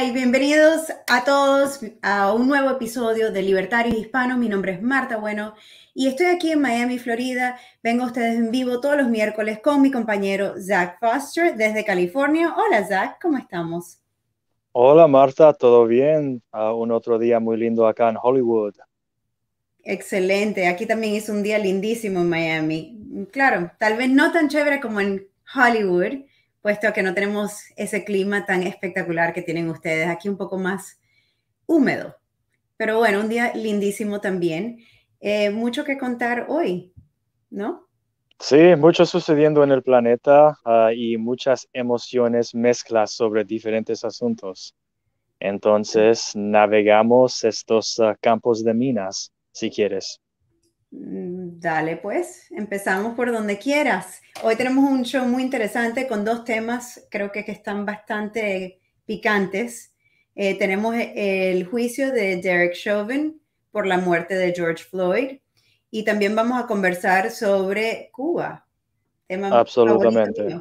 [0.00, 4.38] Hola y bienvenidos a todos a un nuevo episodio de Libertarios Hispanos.
[4.38, 5.52] Mi nombre es Marta Bueno
[5.92, 7.58] y estoy aquí en Miami, Florida.
[7.82, 12.54] Vengo a ustedes en vivo todos los miércoles con mi compañero Zach Foster desde California.
[12.56, 13.98] Hola Zach, ¿cómo estamos?
[14.72, 16.42] Hola Marta, ¿todo bien?
[16.50, 18.76] Uh, un otro día muy lindo acá en Hollywood.
[19.82, 23.28] Excelente, aquí también es un día lindísimo en Miami.
[23.30, 26.24] Claro, tal vez no tan chévere como en Hollywood,
[26.62, 31.00] puesto que no tenemos ese clima tan espectacular que tienen ustedes, aquí un poco más
[31.66, 32.16] húmedo.
[32.76, 34.78] Pero bueno, un día lindísimo también.
[35.20, 36.92] Eh, mucho que contar hoy,
[37.50, 37.86] ¿no?
[38.38, 44.74] Sí, mucho sucediendo en el planeta uh, y muchas emociones mezclas sobre diferentes asuntos.
[45.38, 50.20] Entonces, navegamos estos uh, campos de minas, si quieres.
[50.90, 54.20] Mm, dale, pues, empezamos por donde quieras.
[54.42, 59.94] Hoy tenemos un show muy interesante con dos temas, creo que, que están bastante picantes.
[60.34, 65.38] Eh, tenemos el juicio de Derek Chauvin por la muerte de George Floyd
[65.90, 68.66] y también vamos a conversar sobre Cuba.
[69.28, 70.60] Absolutamente.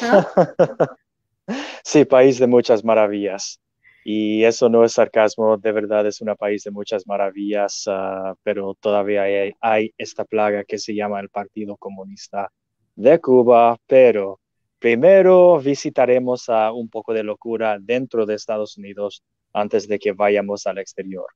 [0.00, 0.26] ¿Ah?
[1.84, 3.60] sí, país de muchas maravillas.
[4.08, 8.74] Y eso no es sarcasmo, de verdad es un país de muchas maravillas, ah, pero
[8.78, 9.24] todavía
[9.60, 12.52] hay, esta plaga que se llama el Partido Comunista
[12.94, 14.38] de Cuba, pero
[14.78, 20.68] primero visitaremos a un poco de locura dentro de Estados Unidos antes de que vayamos
[20.68, 21.26] al exterior.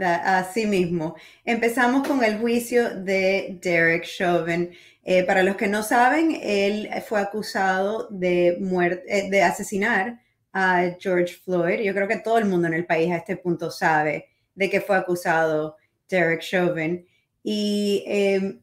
[0.00, 1.16] Así mismo.
[1.44, 4.70] Empezamos con el juicio de Derek Chauvin.
[5.02, 10.22] Eh, para los que no saben, él fue acusado de, muerte, eh, de asesinar
[10.54, 11.80] a George Floyd.
[11.80, 14.80] Yo creo que todo el mundo en el país a este punto sabe de que
[14.80, 15.76] fue acusado
[16.08, 17.06] Derek Chauvin.
[17.42, 18.62] Y em,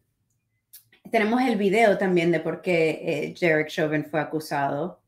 [1.12, 5.01] tenemos el video también de por qué eh, Derek Chauvin fue acusado.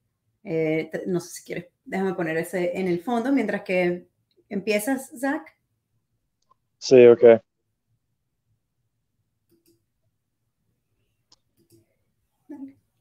[1.07, 4.07] no sé si quieres, déjame poner ese en el fondo mientras que
[4.49, 5.57] empiezas, Zach.
[6.77, 7.41] Sí, ok.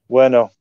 [0.06, 0.52] Bueno,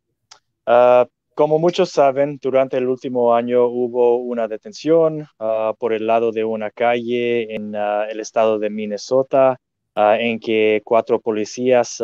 [0.65, 1.05] uh,
[1.35, 6.43] como muchos saben, durante el último año hubo una detención uh, por el lado de
[6.43, 9.57] una calle en uh, el estado de Minnesota,
[9.93, 12.01] en que cuatro policías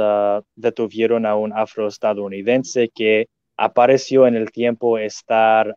[0.55, 5.73] detuvieron a un afroestadounidense que apareció en el tiempo estar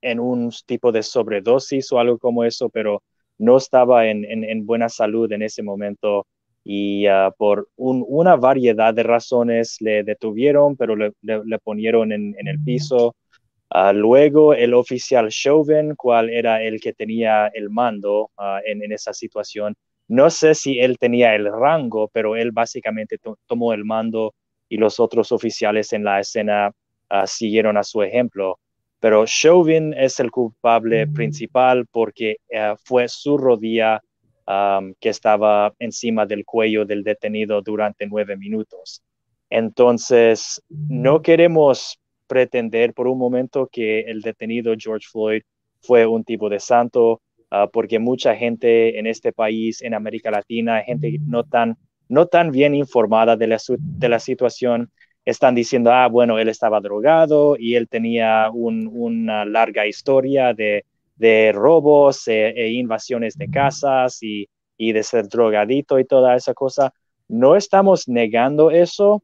[0.00, 3.02] en un tipo de sobredosis o algo como eso, pero
[3.38, 6.26] no estaba en, buena salud en ese momento
[6.64, 12.62] y ah, por una variedad de razones le detuvieron, pero le, le, ponieron en, el
[12.62, 13.16] piso.
[13.70, 19.12] Ah, luego el oficial Chauvin, cual era el que tenía el mando ah, en, esa
[19.12, 19.74] situación,
[20.08, 24.34] no sé si él tenía el rango, pero él básicamente tomó el mando
[24.68, 26.70] y los otros oficiales en la escena
[27.26, 28.58] siguieron a su ejemplo
[29.02, 31.12] pero Chauvin es el culpable mm.
[31.12, 32.36] principal porque
[32.84, 34.00] fue su rodilla
[34.46, 39.02] que estaba encima del cuello del detenido durante nueve minutos.
[39.50, 41.22] Entonces, no mm.
[41.22, 45.42] queremos pretender por un momento que el detenido George Floyd
[45.82, 47.20] fue un tipo de santo,
[47.50, 51.76] ah, porque mucha gente en este país, en América Latina, gente no tan,
[52.08, 54.90] no tan bien informada de la, de la situación,
[55.24, 60.84] están diciendo, ah, bueno, él estaba drogado y él tenía una larga historia de,
[61.52, 66.92] robos e, e, invasiones de casas y, de ser drogadito y toda esa cosa.
[67.28, 69.22] No estamos negando eso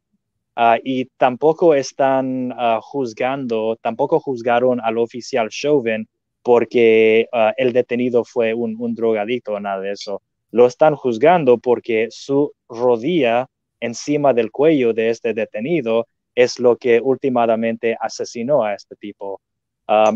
[0.55, 6.09] ah, y tampoco están ah, juzgando, tampoco juzgaron al oficial Chauvin
[6.43, 10.23] porque ah, el detenido fue un, un drogadicto o nada de eso.
[10.53, 13.49] Lo están juzgando porque su rodilla
[13.81, 16.07] encima del cuello de este detenido
[16.37, 19.41] es lo que últimamente asesinó a este tipo.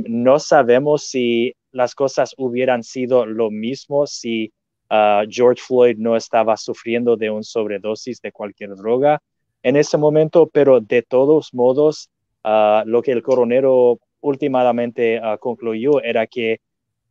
[0.06, 4.52] No sabemos si las cosas hubieran sido lo mismo si
[4.90, 9.20] uh, George Floyd no estaba sufriendo de un sobredosis de cualquier droga
[9.62, 12.10] en ese momento, pero de todos modos,
[12.44, 16.60] uh, lo que el coronero últimamente uh, concluyó era que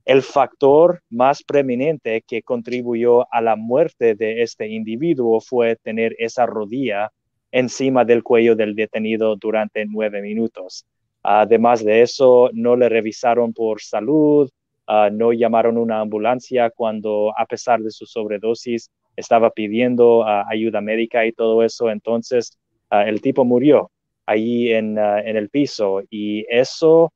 [0.05, 6.45] el factor más preeminente que contribuyó a la muerte de este individuo fue tener esa
[6.45, 7.11] rodilla
[7.51, 10.85] encima del cuello del detenido durante nueve minutos.
[11.23, 14.49] Además de eso, no le revisaron por salud,
[14.87, 20.81] ah, no llamaron una ambulancia cuando, a pesar de su sobredosis, estaba pidiendo ah, ayuda
[20.81, 21.89] médica y todo eso.
[21.91, 22.57] Entonces,
[22.89, 23.91] ah, el tipo murió
[24.25, 27.11] ahí en, en el piso y eso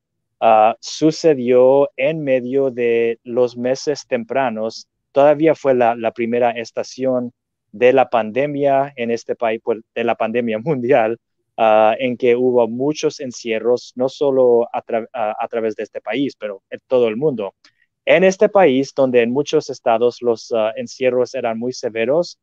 [0.80, 4.88] sucedió en medio de los meses tempranos.
[5.12, 7.32] Todavía fue la, primera estación
[7.72, 11.18] de la pandemia en este país, pues, de la pandemia mundial.
[11.58, 17.08] En que hubo muchos encierros, no solo a, través de este país, pero en todo
[17.08, 17.56] el mundo.
[18.06, 22.40] En este país, donde en muchos estados los encierros eran muy severos,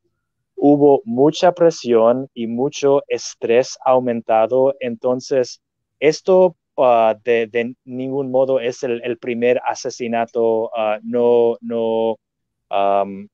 [0.56, 4.75] hubo mucha presión y mucho estrés aumentado.
[4.81, 5.61] Entonces,
[5.99, 12.17] esto uh, de, ningún modo es el, primer asesinato uh, no, no,
[12.70, 13.29] um,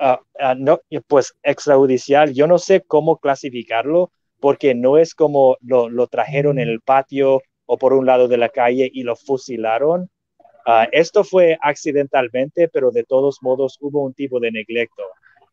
[0.00, 2.34] uh, no, pues extrajudicial.
[2.34, 4.10] Yo no sé cómo clasificarlo
[4.44, 8.36] porque no es como lo, lo, trajeron en el patio o por un lado de
[8.36, 10.10] la calle y lo fusilaron.
[10.92, 15.02] esto fue accidentalmente, pero de todos modos hubo un tipo de neglecto.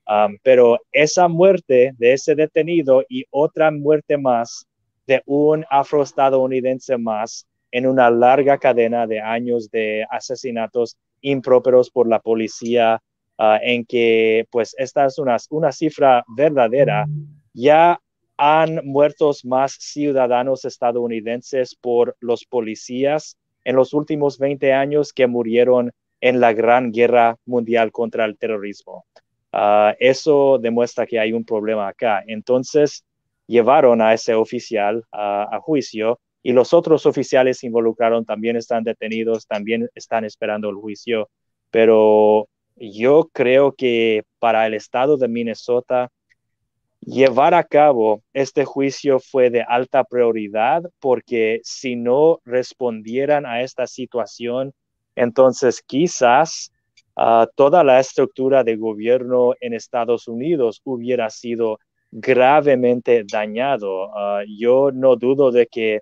[0.05, 4.67] Um, pero esa muerte de ese detenido y otra muerte más
[5.07, 12.19] de un afroestadounidense más en una larga cadena de años de asesinatos impróperos por la
[12.19, 12.99] policía,
[13.37, 17.05] uh, en que pues esta es una, una cifra verdadera.
[17.53, 17.97] Ya
[18.43, 25.91] han muerto más ciudadanos estadounidenses por los policías en los últimos 20 años que murieron
[26.21, 29.05] en la Gran Guerra Mundial contra el Terrorismo.
[29.53, 32.23] Uh, eso demuestra que hay un problema acá.
[32.25, 33.05] Entonces,
[33.45, 39.87] llevaron a ese oficial a, juicio y los otros oficiales involucrados también están detenidos, también
[39.94, 41.29] están esperando el juicio.
[41.69, 46.09] Pero yo creo que para el estado de Minnesota,
[47.01, 53.88] llevar a cabo este juicio fue de alta prioridad porque si no respondieran a esta
[53.88, 54.74] situación,
[55.15, 56.71] entonces quizás
[57.18, 61.80] uh, toda la estructura de gobierno en Estados Unidos hubiera sido
[62.12, 64.09] gravemente dañado.
[64.09, 66.01] Uh, yo no dudo de que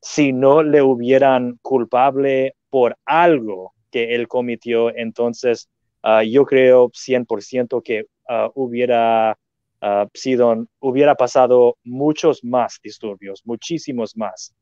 [0.00, 5.68] si no le hubieran culpable por algo que él cometió, entonces
[6.02, 8.06] uh, yo creo 100% que
[8.54, 9.36] hubiera
[10.14, 14.54] sido, hubiera pasado muchos más disturbios, muchísimos más.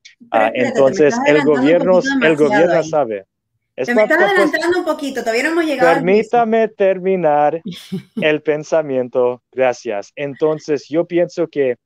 [0.55, 3.25] entonces el gobierno, el gobierno sabe.
[3.77, 5.95] Me está adelantando un poquito, todavía no hemos llegado.
[5.95, 7.61] Permítame terminar
[8.21, 10.11] el pensamiento, gracias.
[10.17, 11.77] Entonces, yo pienso que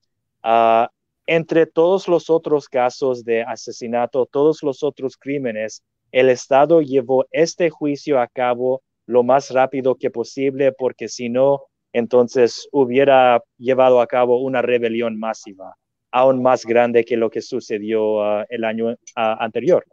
[0.42, 0.88] ah,
[1.26, 5.82] entre todos los otros casos de asesinato, todos los otros crímenes,
[6.12, 11.62] el Estado llevó este juicio a cabo lo más rápido que posible, porque si no,
[11.92, 15.76] entonces hubiera llevado a cabo una rebelión masiva,
[16.10, 19.84] aún más grande que lo que sucedió ah, el año ah, anterior.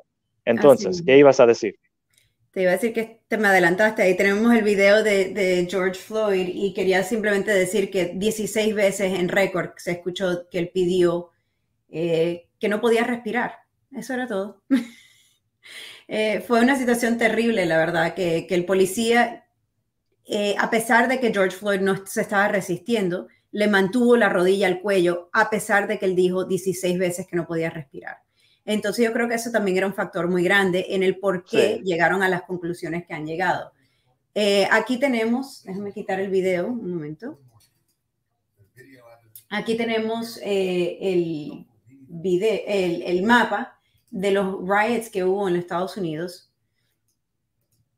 [0.45, 1.75] Entonces, ¿qué ibas a decir?
[2.51, 6.49] Te iba a decir que te me adelantaste, ahí tenemos el video de, George Floyd
[6.51, 11.29] y quería simplemente decir que 16 veces en récord se escuchó que él pidió
[11.89, 13.59] eh, que no podía respirar.
[13.95, 14.63] Eso era todo.
[16.11, 19.45] Eh, fue una situación terrible, la verdad, que, el policía,
[20.31, 24.67] eh, a pesar de que George Floyd no se estaba resistiendo, le mantuvo la rodilla
[24.67, 28.17] al cuello, a pesar de que él dijo 16 veces que no podía respirar.
[28.63, 31.81] Entonces yo creo que eso también era un factor muy grande en el por qué
[31.83, 33.71] llegaron a las conclusiones que han llegado.
[34.35, 37.39] Eh, aquí tenemos, déjame quitar el video un momento.
[39.49, 41.65] Aquí tenemos eh, el,
[42.07, 43.79] video, el, mapa
[44.11, 46.48] de los riots que hubo en Estados Unidos.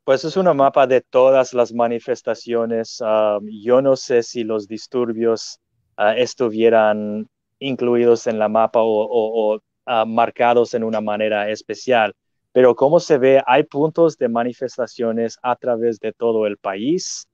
[0.04, 3.00] Pues es una mapa de todas las manifestaciones.
[3.00, 5.60] Um, yo no sé si los disturbios
[5.98, 7.28] uh, estuvieran
[7.60, 12.14] incluidos en la mapa o, Ah, marcados en una manera especial.
[12.52, 17.26] Pero como se ve, hay puntos de manifestaciones a través de todo el país,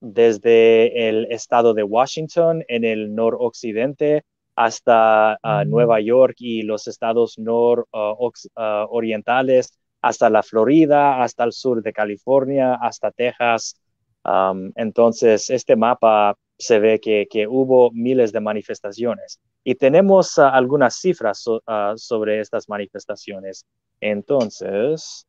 [0.00, 4.22] desde el estado de Washington en el noroccidente
[4.56, 11.82] hasta ah, Nueva York y los estados nororientales, ah, hasta la Florida, hasta el sur
[11.82, 13.76] de California, hasta Texas.
[14.76, 19.40] entonces, este mapa se ve que, que hubo miles de manifestaciones.
[19.64, 23.64] Y tenemos ah, algunas cifras ah, sobre estas manifestaciones.
[24.00, 25.26] Entonces,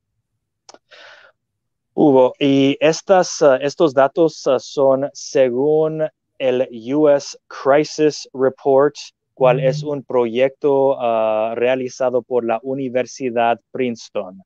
[1.93, 6.07] hubo, y estas, ah, estos datos son según
[6.39, 8.95] el US Crisis Report,
[9.35, 10.95] cual es un proyecto
[11.55, 14.43] realizado por la Universidad Princeton,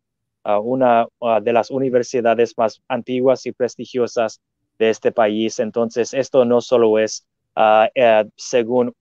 [0.61, 1.07] una
[1.41, 4.39] de las universidades más antiguas y prestigiosas
[4.79, 5.59] de este país.
[5.59, 7.25] Entonces, esto no solo es
[7.95, 8.93] eh, según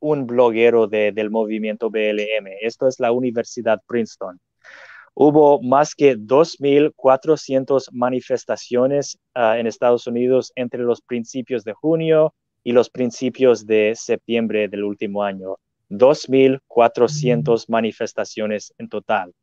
[0.00, 2.48] un bloguero del movimiento BLM.
[2.62, 4.40] Esto es la Universidad Princeton.
[5.14, 12.32] Hubo más que 2.400 manifestaciones ah, en Estados Unidos entre los principios de junio
[12.64, 15.56] y los principios de septiembre del último año.
[15.90, 19.34] 2.400 manifestaciones en total.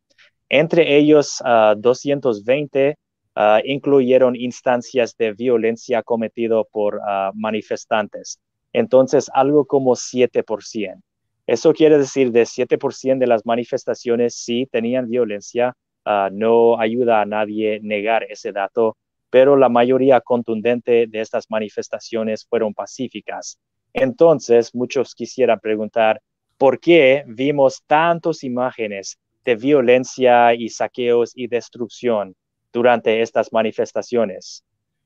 [0.50, 1.42] Entre ellos,
[1.78, 2.98] 220
[3.36, 7.00] ah, ah, incluyeron instancias de violencia cometido por
[7.34, 8.40] manifestantes
[8.74, 11.02] entonces algo como 7%.
[11.48, 15.74] Eso quiere decir de 7% de las manifestaciones sí tenían violencia.
[16.06, 18.98] Ah, no ayuda a nadie negar ese dato,
[19.30, 23.58] pero la mayoría contundente de estas manifestaciones fueron pacíficas.
[23.94, 26.22] Entonces, muchos quisieran preguntar,
[26.58, 32.36] ¿por qué vimos tantas imágenes de violencia y saqueos y destrucción
[32.74, 34.66] durante estas manifestaciones?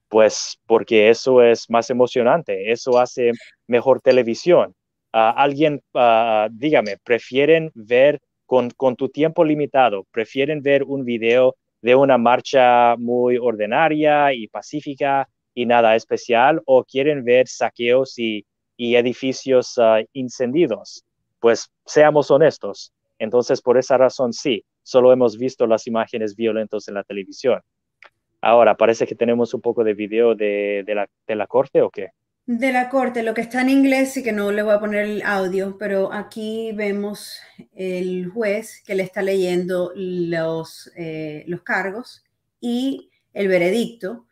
[0.10, 3.34] Pues porque eso es más emocionante, eso hace
[3.68, 4.74] mejor televisión.
[5.14, 11.56] Ah, alguien, ah, dígame, ¿prefieren ver con, con tu tiempo limitado, prefieren ver un video
[11.84, 18.44] de una marcha muy ordinaria y pacífica y nada especial o quieren ver saqueos y,
[18.76, 21.04] y edificios uh, incendidos?
[21.40, 22.92] Pues seamos honestos.
[23.22, 27.62] Entonces, por esa razón, sí, solo hemos visto las imágenes violentas en la televisión.
[28.42, 31.92] Ahora, parece que tenemos un poco de video de, de, la, de la corte o
[31.92, 32.08] qué?
[32.48, 35.06] De la corte, lo que está en inglés y que no le voy a poner
[35.06, 37.38] el audio, pero aquí vemos
[37.76, 42.24] el juez que le está leyendo los, eh, los cargos
[42.60, 44.26] y el veredicto.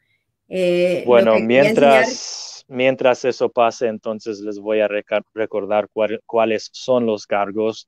[0.48, 4.90] Eh, bueno, mientras, mientras eso pase, entonces les voy a
[5.36, 5.90] recordar
[6.26, 7.88] cuáles son los cargos.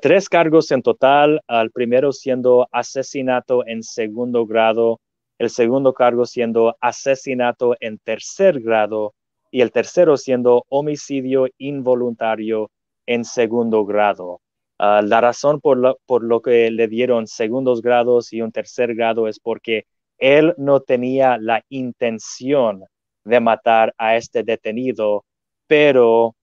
[0.00, 5.00] Tres cargos en total, el primero siendo asesinato en segundo grado,
[5.38, 9.14] el segundo cargo siendo asesinato en tercer grado
[9.50, 12.70] y el tercero siendo homicidio involuntario
[13.06, 14.40] en segundo grado.
[14.78, 18.94] Ah, la razón por lo, por lo que le dieron segundos grados y un tercer
[18.94, 19.84] grado es porque
[20.18, 22.84] él no tenía la intención
[23.24, 25.24] de matar a este detenido,
[25.66, 26.34] pero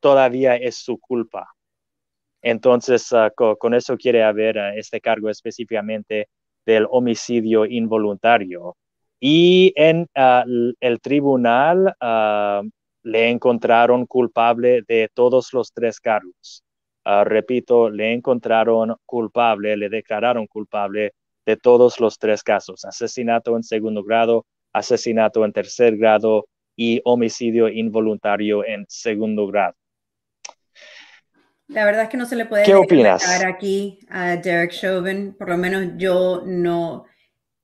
[0.00, 1.55] todavía es su culpa.
[2.46, 6.28] Entonces, ah, con, eso quiere haber ah, este cargo específicamente
[6.64, 8.76] del homicidio involuntario.
[9.18, 10.44] Y en ah,
[10.78, 11.92] el tribunal
[13.02, 16.62] le encontraron culpable de todos los tres cargos.
[17.04, 21.12] Repito, le encontraron culpable, le declararon culpable
[21.46, 27.68] de todos los tres casos, asesinato en segundo grado, asesinato en tercer grado y homicidio
[27.68, 29.74] involuntario en segundo grado.
[31.68, 33.24] La verdad es que no se le puede ¿Qué opinas?
[33.44, 37.06] aquí a Derek Chauvin, por lo menos yo no,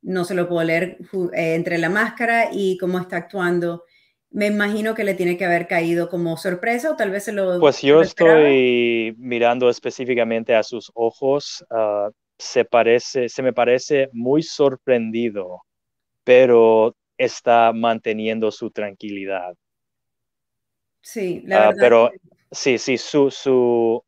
[0.02, 0.99] no se lo puedo leer
[1.32, 3.85] eh, entre la máscara y cómo está actuando.
[4.30, 7.61] Me imagino que le tiene que haber caído como sorpresa o tal vez se lo...
[7.61, 11.64] Pues yo estoy mirando específicamente a sus ojos.
[11.71, 15.62] Ah, se, parece, se me parece muy sorprendido,
[16.25, 19.54] pero está manteniendo su tranquilidad.
[21.02, 21.80] Sí, la ah, verdad.
[21.80, 22.11] pero
[22.52, 24.04] sí, sí, su, su,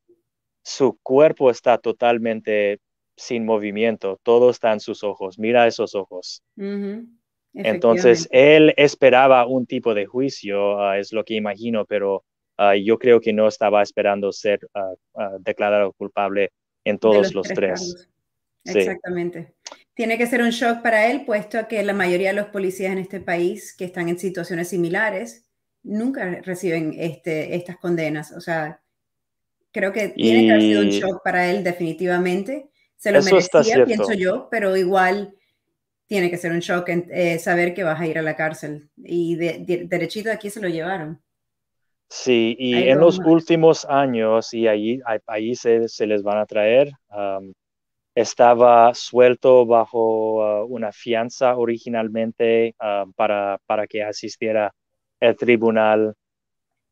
[0.62, 2.78] su cuerpo está totalmente
[3.16, 6.42] sin movimiento, todo está en sus ojos, mira esos ojos.
[7.54, 12.24] Entonces, él esperaba un tipo de juicio, ah, es lo que imagino, pero
[12.58, 14.94] ah, yo creo que no estaba esperando ser ah,
[15.40, 16.50] declarado culpable
[16.84, 18.08] en todos los, tres.
[18.64, 19.54] Exactamente.
[19.94, 22.98] Tiene que ser un shock para él, puesto que la mayoría de los policías en
[22.98, 25.43] este país que están en situaciones similares
[25.84, 28.32] nunca reciben este, estas condenas.
[28.32, 28.80] O sea,
[29.70, 32.70] creo que tiene que haber sido un shock para él definitivamente
[33.04, 35.34] se lo merecía, pienso yo, pero igual
[36.06, 38.88] tiene que ser un shock eh, saber que vas a ir a la cárcel.
[38.96, 41.20] Y de, derechito de aquí se lo llevaron.
[42.08, 46.92] Sí, y en los últimos años, y ahí, ahí se, se les van a traer,
[48.14, 52.74] estaba suelto bajo uh, una fianza originalmente
[53.16, 54.72] para, para que asistiera
[55.24, 56.14] el tribunal,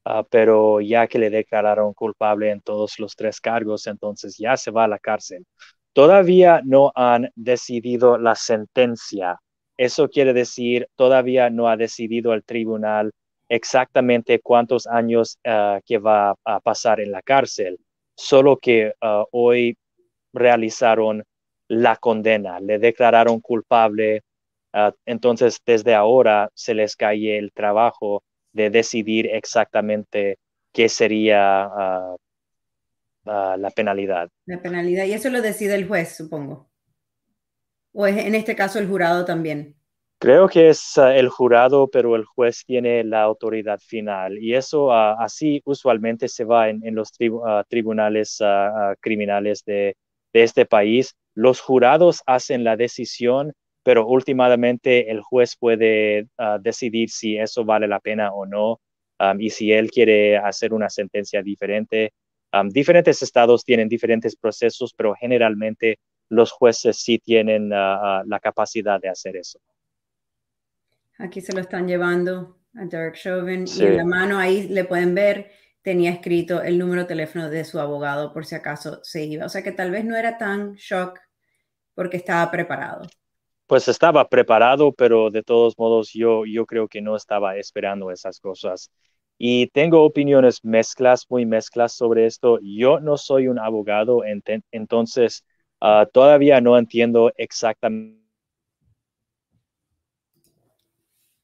[0.06, 4.70] uh, pero ya que le declararon culpable en todos los tres cargos, entonces ya se
[4.70, 5.44] va a la cárcel.
[5.92, 9.38] Todavía no han decidido la sentencia.
[9.76, 13.12] Eso quiere decir, todavía no ha decidido el tribunal
[13.48, 17.78] exactamente cuántos años ah, que va a pasar en la cárcel,
[18.16, 19.76] solo que ah, hoy
[20.32, 21.22] realizaron
[21.68, 24.22] la condena, le declararon culpable.
[24.72, 30.38] Ah, entonces, desde ahora se les cae el trabajo de decidir exactamente
[30.72, 31.68] qué sería
[33.24, 34.28] la penalidad.
[34.46, 36.70] La penalidad, y eso lo decide el juez, supongo.
[37.92, 39.76] O es en este caso el jurado también.
[40.22, 44.38] Creo que es ah, el jurado, pero el juez tiene la autoridad final.
[44.38, 47.10] Y eso ah, así usualmente se va en, los
[47.44, 48.38] ah, tribunales
[49.00, 49.96] criminales de,
[50.32, 51.16] de, este país.
[51.34, 56.28] Los jurados hacen la decisión, pero últimamente el juez puede
[56.60, 58.80] decidir si eso vale la pena o no.
[59.38, 62.12] y si él quiere hacer una sentencia diferente,
[62.70, 65.98] diferentes estados tienen diferentes procesos, pero generalmente
[66.28, 69.60] los jueces sí tienen ah, ah, la capacidad de hacer eso.
[71.18, 75.14] Aquí se lo están llevando a Derek Chauvin y en la mano ahí le pueden
[75.14, 75.50] ver
[75.82, 79.44] tenía escrito el número de teléfono de su abogado por si acaso se iba.
[79.44, 81.20] O sea que tal vez no era tan shock
[81.94, 83.02] porque estaba preparado.
[83.66, 88.38] Pues estaba preparado, pero de todos modos yo, yo creo que no estaba esperando esas
[88.40, 88.90] cosas.
[89.38, 92.58] Y tengo opiniones mezclas, muy mezclas sobre esto.
[92.62, 94.20] Yo no soy un abogado,
[94.70, 95.44] entonces
[95.80, 98.22] ah, todavía no entiendo exactamente.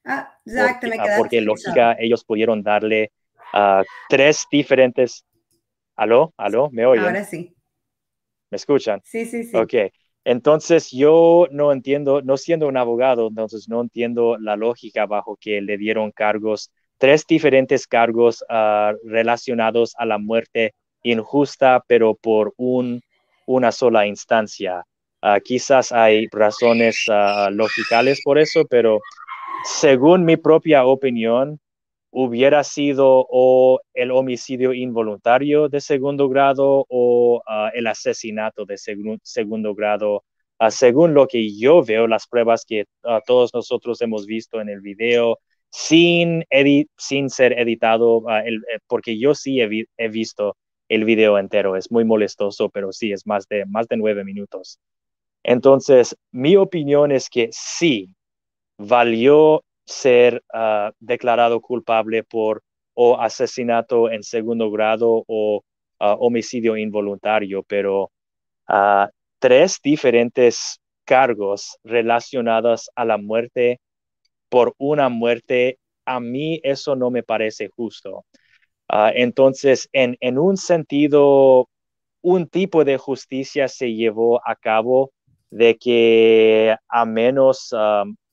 [0.05, 3.11] Ah, exacto, porque, porque lógica ellos pudieron darle
[3.53, 5.25] a tres diferentes.
[5.97, 6.33] ¿Aló?
[6.37, 6.71] ¿Aló?
[6.71, 7.05] ¿Me oyen?
[7.05, 7.55] Ahora sí.
[8.51, 9.01] ¿Me escuchan?
[9.05, 9.57] Sí, sí, sí.
[9.59, 9.75] Ok.
[10.29, 15.63] Entonces yo no entiendo, no siendo un abogado, entonces no entiendo la lógica bajo que
[15.63, 23.01] le dieron cargos, tres diferentes cargos ah, relacionados a la muerte injusta, pero por un,
[23.47, 24.85] una sola instancia.
[25.23, 29.01] Ah, quizás hay razones uh, lógicas por eso, pero
[29.65, 31.59] según mi propia opinión,
[32.11, 38.77] hubiera sido o el homicidio involuntario de segundo grado o ah, el asesinato de
[39.23, 40.25] segundo grado.
[40.59, 44.69] Ah, según lo que yo veo, las pruebas que ah, todos nosotros hemos visto en
[44.69, 45.39] el video,
[45.71, 46.45] sin,
[46.97, 50.57] sin ser editado, eh, porque yo sí he, he, visto
[50.89, 54.81] el video entero, es muy molestoso, pero sí, es más de, más de nueve minutos.
[55.45, 58.15] Entonces, mi opinión es que sí,
[58.79, 62.63] valió ser ah, declarado culpable por
[62.95, 65.63] o asesinato en segundo grado o
[65.99, 68.11] ah, homicidio involuntario, pero
[68.69, 69.07] uh,
[69.39, 73.81] tres diferentes cargos relacionados a la muerte
[74.49, 78.25] por una muerte, a mí eso no me parece justo.
[79.15, 81.69] entonces, en, en un sentido,
[82.23, 85.13] un tipo de justicia se llevó a cabo
[85.51, 87.75] de que a menos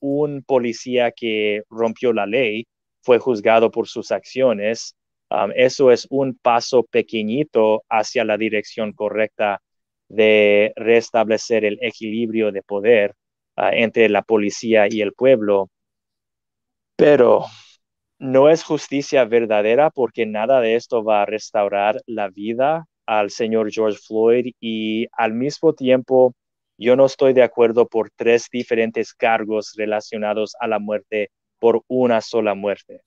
[0.06, 2.68] un policía que rompió la ley
[3.02, 4.96] fue juzgado por sus acciones.
[5.32, 9.62] Um, eso es un paso pequeñito hacia la dirección correcta
[10.08, 13.16] de restablecer el equilibrio de poder
[13.58, 15.70] uh, entre la policía y el pueblo.
[16.96, 17.46] Pero
[18.20, 23.72] no es justicia verdadera porque nada de esto va a restaurar la vida al señor
[23.72, 26.34] George Floyd y al mismo tiempo
[26.78, 32.22] yo no estoy de acuerdo por tres diferentes cargos relacionados a la muerte por una
[32.22, 33.02] sola muerte.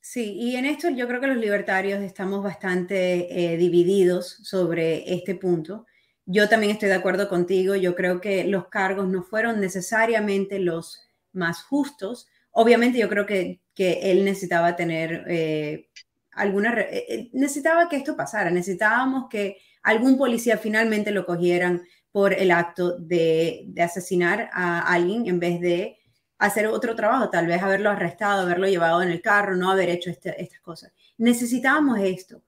[0.00, 5.36] Sí, y en esto yo creo que los libertarios estamos bastante eh, divididos sobre este
[5.36, 5.86] punto.
[6.26, 11.08] Yo también estoy de acuerdo contigo, yo creo que los cargos no fueron necesariamente los
[11.32, 12.28] más justos.
[12.50, 15.88] Obviamente yo creo que, que él necesitaba tener eh,
[16.32, 21.82] alguna, eh, necesitaba que esto pasara, necesitábamos que algún policía finalmente lo cogieran
[22.12, 25.98] por el acto de, asesinar a alguien en vez de
[26.38, 30.10] hacer otro trabajo, tal vez haberlo arrestado, haberlo llevado en el carro, no haber hecho
[30.10, 30.92] este, estas cosas.
[31.16, 32.42] Necesitábamos esto,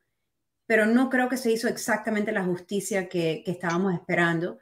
[0.66, 4.58] pero no creo que se hizo exactamente la justicia que, que estábamos esperando.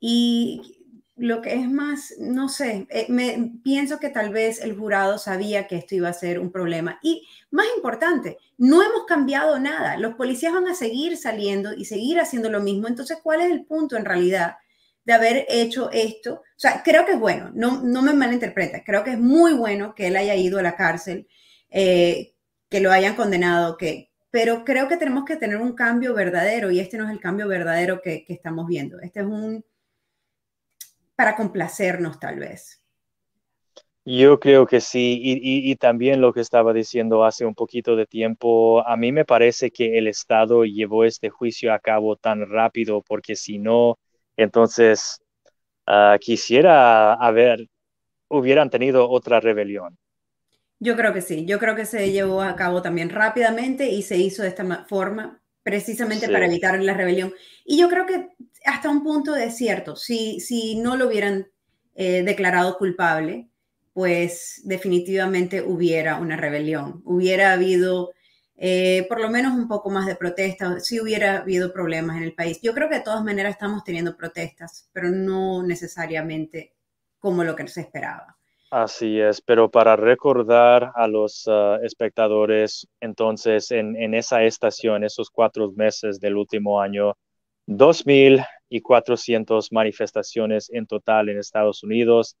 [0.00, 0.79] Y
[1.20, 5.66] lo que es más, no sé, eh, me pienso que tal vez el jurado sabía
[5.66, 6.98] que esto iba a ser un problema.
[7.02, 9.98] Y más importante, no hemos cambiado nada.
[9.98, 12.88] Los policías van a seguir saliendo y seguir haciendo lo mismo.
[12.88, 14.56] Entonces, ¿cuál es el punto en realidad
[15.04, 16.34] de haber hecho esto?
[16.34, 19.94] O sea, creo que es bueno, no, no me malinterpreta, creo que es muy bueno
[19.94, 21.28] que él haya ido a la cárcel,
[21.70, 22.34] eh,
[22.70, 26.80] que lo hayan condenado, que, pero creo que tenemos que tener un cambio verdadero y
[26.80, 29.00] este no es el cambio verdadero que, que estamos viendo.
[29.00, 29.64] Este es un
[31.20, 32.82] para complacernos tal vez.
[34.06, 38.82] Yo creo que sí, y, también lo que estaba diciendo hace un poquito de tiempo,
[38.88, 43.36] a mí me parece que el Estado llevó este juicio a cabo tan rápido porque
[43.36, 43.98] si no,
[44.38, 45.20] entonces
[45.86, 47.68] ah, quisiera haber,
[48.28, 49.98] hubieran tenido otra rebelión.
[50.78, 54.16] Yo creo que sí, yo creo que se llevó a cabo también rápidamente y se
[54.16, 57.34] hizo de esta forma precisamente para evitar la rebelión.
[57.66, 58.30] Y yo creo que
[58.64, 61.48] hasta un punto de cierto, si, si no lo hubieran
[61.94, 63.48] eh, declarado culpable,
[63.92, 68.10] pues definitivamente hubiera una rebelión, hubiera habido
[68.62, 72.34] eh, por lo menos un poco más de protestas, si hubiera habido problemas en el
[72.34, 72.60] país.
[72.60, 76.74] Yo creo que de todas maneras estamos teniendo protestas, pero no necesariamente
[77.18, 78.36] como lo que se esperaba.
[78.70, 85.30] Así es, pero para recordar a los ah, espectadores, entonces en, en, esa estación, esos
[85.30, 87.14] cuatro meses del último año,
[87.70, 92.36] 2.400 manifestaciones en total en Estados Unidos,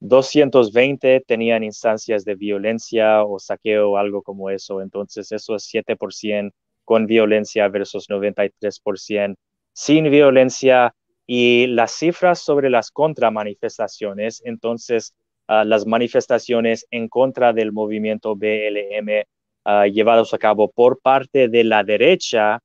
[0.00, 6.50] 220 tenían instancias de violencia o saqueo algo como eso, entonces eso es 7%
[6.84, 9.36] con violencia versus 93%
[9.72, 10.94] sin violencia.
[11.24, 15.14] Y las cifras sobre las contramanifestaciones, entonces
[15.46, 19.24] las manifestaciones en contra del movimiento BLM
[19.64, 22.58] ah, llevados a cabo por parte de la derecha,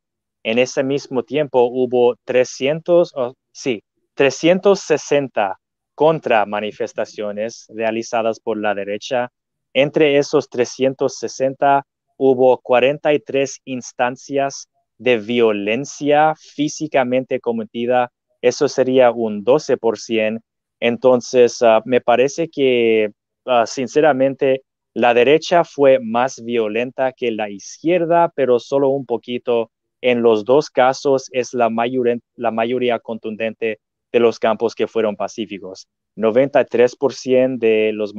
[0.49, 3.13] en ese mismo tiempo hubo 300,
[3.51, 3.83] sí,
[4.13, 5.60] 360
[5.93, 9.29] contra manifestaciones realizadas por la derecha.
[9.73, 18.10] Entre esos 360 hubo 43 instancias de violencia físicamente cometida.
[18.41, 20.39] Eso sería un 12%.
[20.79, 23.10] Entonces, ah, me parece que,
[23.45, 24.62] ah, sinceramente,
[24.93, 29.71] la derecha fue más violenta que la izquierda, pero solo un poquito.
[30.01, 31.69] En los dos casos es la,
[32.36, 33.79] la mayoría contundente
[34.12, 35.88] de los campos que fueron pacíficos.
[36.15, 38.13] 93% de las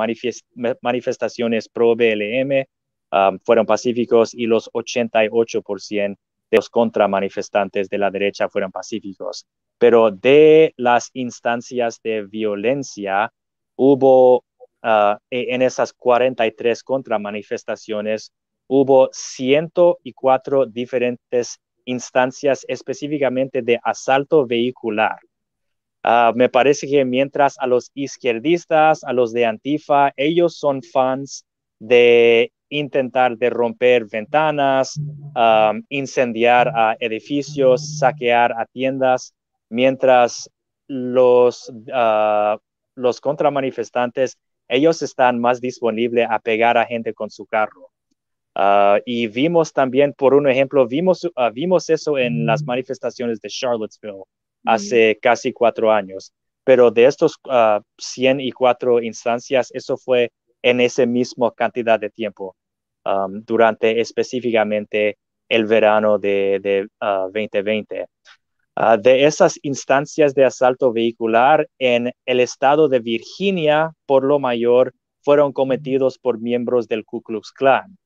[0.82, 2.64] manifestaciones pro BLM
[3.12, 6.16] um, fueron pacíficos y los 88%
[6.50, 9.46] de los contramanifestantes de la derecha fueron pacíficos.
[9.78, 13.32] Pero de las instancias de violencia,
[13.76, 14.38] hubo
[14.82, 18.32] uh, e, en esas 43 contramanifestaciones,
[18.66, 25.18] hubo 104 diferentes instancias específicamente de asalto vehicular.
[26.02, 31.44] Ah, me parece que mientras a los izquierdistas, a los de Antifa, ellos son fans
[31.78, 35.00] de intentar de romper ventanas,
[35.88, 39.34] incendiar a edificios, saquear tiendas,
[39.70, 40.50] mientras
[40.86, 42.58] los, uh,
[42.94, 44.36] los contramanifestantes,
[44.68, 47.90] ellos están más disponibles a pegar a gente con su carro.
[48.60, 54.24] Ah, y vimos también, por un ejemplo, vimos, vimos eso en las manifestaciones de Charlottesville
[54.64, 56.32] hace casi cuatro años.
[56.64, 62.56] Pero de estos uh, ah, 104 instancias, eso fue en esa misma cantidad de tiempo,
[63.04, 65.18] um, durante específicamente
[65.48, 68.02] el verano de, de 2020.
[68.02, 68.06] Ah,
[68.74, 74.94] ah, de esas instancias de asalto vehicular en el estado de Virginia, por lo mayor,
[75.22, 77.96] fueron cometidos por miembros del Ku Klux Klan.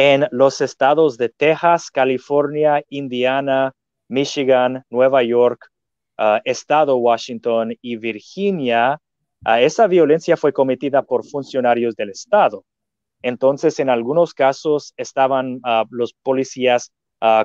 [0.00, 3.72] En los estados de Texas, California, Indiana,
[4.08, 5.72] Michigan, Nueva York,
[6.20, 8.98] Ah, estado Washington y Virginia,
[9.44, 12.64] ah, esa violencia fue cometida por funcionarios del Estado.
[13.22, 16.92] Entonces, en algunos casos estaban ah, los policías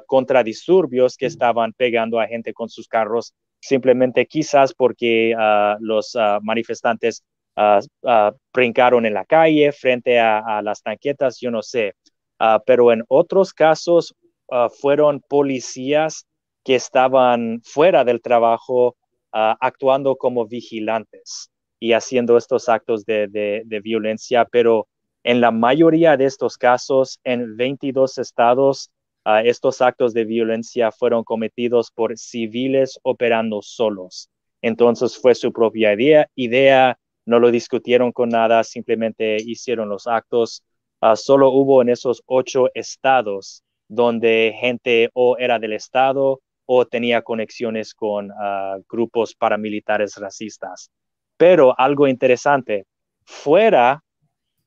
[0.06, 5.34] contra disturbios que estaban pegando a gente con sus carros, simplemente quizás porque
[5.80, 7.24] los manifestantes
[8.54, 11.96] brincaron en la calle frente a, las tanquetas, yo no sé.
[12.66, 14.16] Pero en otros casos
[14.80, 16.26] fueron policías
[16.64, 18.96] que estaban fuera del trabajo
[19.32, 24.88] ah, actuando como vigilantes y haciendo estos actos de, violencia, pero
[25.24, 28.90] en la mayoría de estos casos, en 22 estados,
[29.26, 34.30] ah, estos actos de violencia fueron cometidos por civiles operando solos.
[34.62, 40.64] Entonces fue su propia idea, idea no lo discutieron con nada, simplemente hicieron los actos.
[41.06, 47.22] Ah, solo hubo en esos ocho estados donde gente o era del estado o tenía
[47.22, 50.90] conexiones con ah, grupos paramilitares racistas.
[51.36, 52.86] Pero algo interesante,
[53.26, 54.02] fuera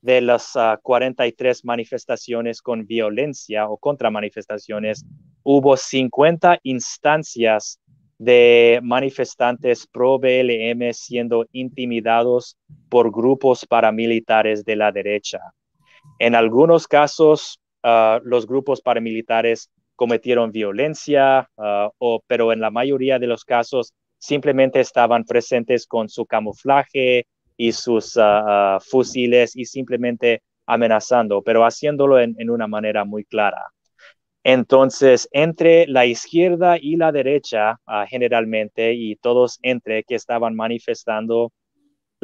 [0.03, 5.07] de las 43 ah, manifestaciones con violencia o contra manifestaciones,
[5.42, 7.81] hubo 50 instancias
[8.18, 12.59] de manifestantes pro BLM siendo intimidados
[12.90, 15.40] por grupos paramilitares de la derecha.
[16.18, 23.18] En algunos casos, ah, los grupos paramilitares cometieron violencia, ah, o, pero en la mayoría
[23.18, 30.42] de los casos simplemente estaban presentes con su camuflaje y sus ah, fusiles y simplemente
[30.66, 33.62] amenazando, pero haciéndolo en, una manera muy clara.
[34.42, 41.52] Entonces, entre la izquierda y la derecha, generalmente, y todos entre que estaban manifestando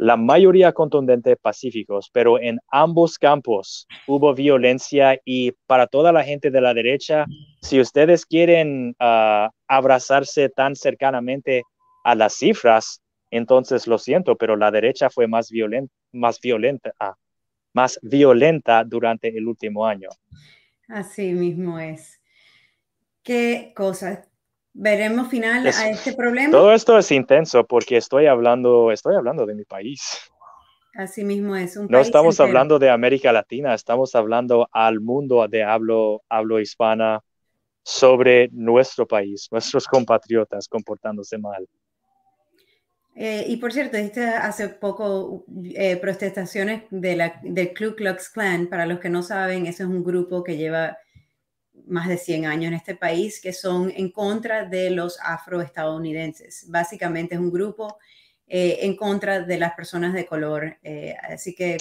[0.03, 6.51] la mayoría contundente pacíficos, pero en ambos campos hubo violencia y para toda la gente
[6.51, 7.25] de la derecha,
[7.61, 11.63] si ustedes quieren ah, abrazarse tan cercanamente
[12.03, 17.15] a las cifras, entonces lo siento, pero la derecha fue más violenta, más violenta, ah,
[17.71, 20.09] más violenta durante el último año.
[20.89, 22.19] Así mismo es.
[23.23, 24.27] Qué cosa
[24.73, 26.51] veremos final a este problema.
[26.51, 30.31] Todo esto es intenso porque estoy hablando, estoy hablando de mi país.
[30.95, 35.63] Así mismo es un No estamos hablando de América Latina, estamos hablando al mundo de
[35.63, 37.21] hablo, hablo hispana
[37.81, 41.67] sobre nuestro país, nuestros compatriotas comportándose mal.
[43.15, 43.97] Eh, y por cierto,
[44.41, 48.67] hace poco eh, protestaciones de la, del Ku Klux Klan.
[48.67, 50.97] Para los que no saben, ese es un grupo que lleva
[51.87, 56.65] más de 100 años en este país que son en contra de los afroestadounidenses.
[56.69, 57.97] Básicamente es un grupo
[58.47, 60.77] eh, en contra de las personas de color.
[60.83, 61.77] Eh, así que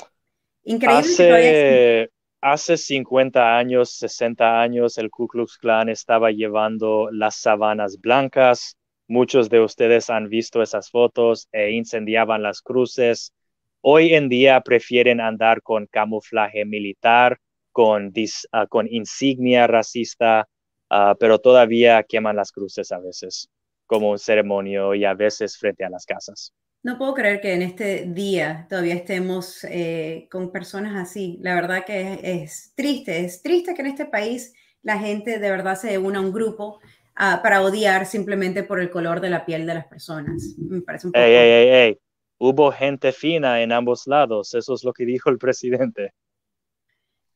[0.65, 1.01] increíble.
[1.01, 2.11] Hace,
[2.41, 8.77] hace 50 años, 60 años, el Ku Klux Klan estaba llevando las sabanas blancas.
[9.09, 13.35] Muchos de ustedes han visto esas fotos e incendiaban las cruces.
[13.81, 17.39] Hoy en día prefieren andar con camuflaje militar,
[17.73, 18.13] con,
[18.53, 20.49] ah, con insignia racista,
[20.91, 23.49] ah, pero todavía queman las cruces a veces
[23.87, 26.53] como un ceremonio y a veces frente a las casas.
[26.83, 31.39] No puedo creer que en este día todavía estemos eh, con personas así.
[31.41, 35.77] La verdad que es, triste, es triste que en este país la gente de verdad
[35.77, 36.81] se una a un grupo
[37.15, 40.57] ah, para odiar simplemente por el color de la piel de las personas.
[40.59, 41.25] Me parece un poco...
[41.25, 41.99] Ey, ey, ey,
[42.39, 46.13] Hubo gente fina en ambos lados, eso es lo que dijo el presidente.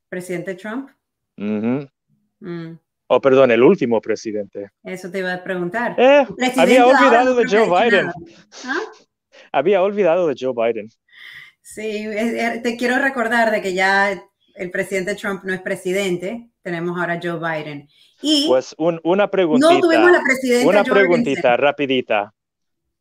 [0.09, 0.90] ¿Presidente Trump?
[1.37, 1.85] Mm.
[3.09, 4.71] Oh, perdón, el último presidente.
[4.83, 5.95] Eso te iba a preguntar.
[5.99, 8.11] Eh, había olvidado de Joe Biden.
[8.64, 8.81] ¿Ah?
[9.53, 10.88] había olvidado de Joe Biden.
[11.62, 12.07] Sí,
[12.62, 14.12] te quiero recordar de que ya
[14.55, 17.88] el presidente Trump no es presidente, tenemos ahora Joe Biden.
[18.23, 19.75] Y pues una preguntita.
[19.75, 20.69] No tuvimos la presidenta.
[20.69, 22.33] Una preguntita rapidita.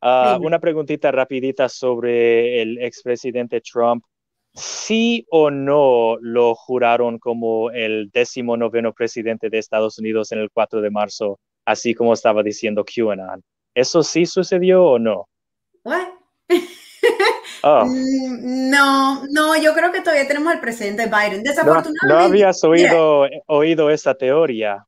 [0.00, 4.04] Ah, una preguntita rapidita sobre el expresidente Trump.
[4.56, 10.50] ¿Sí o no lo juraron como el décimo noveno presidente de Estados Unidos en el
[10.50, 13.42] 4 de marzo, así como estaba diciendo QAnon?
[13.74, 15.28] ¿Eso sí sucedió o no?
[15.84, 16.08] ¿What?
[17.62, 17.84] Oh.
[17.86, 21.42] Mm, no, no, yo creo que todavía tenemos al presidente Biden.
[21.42, 22.06] Desafortunadamente.
[22.06, 24.86] No, habías oído, oído esa teoría.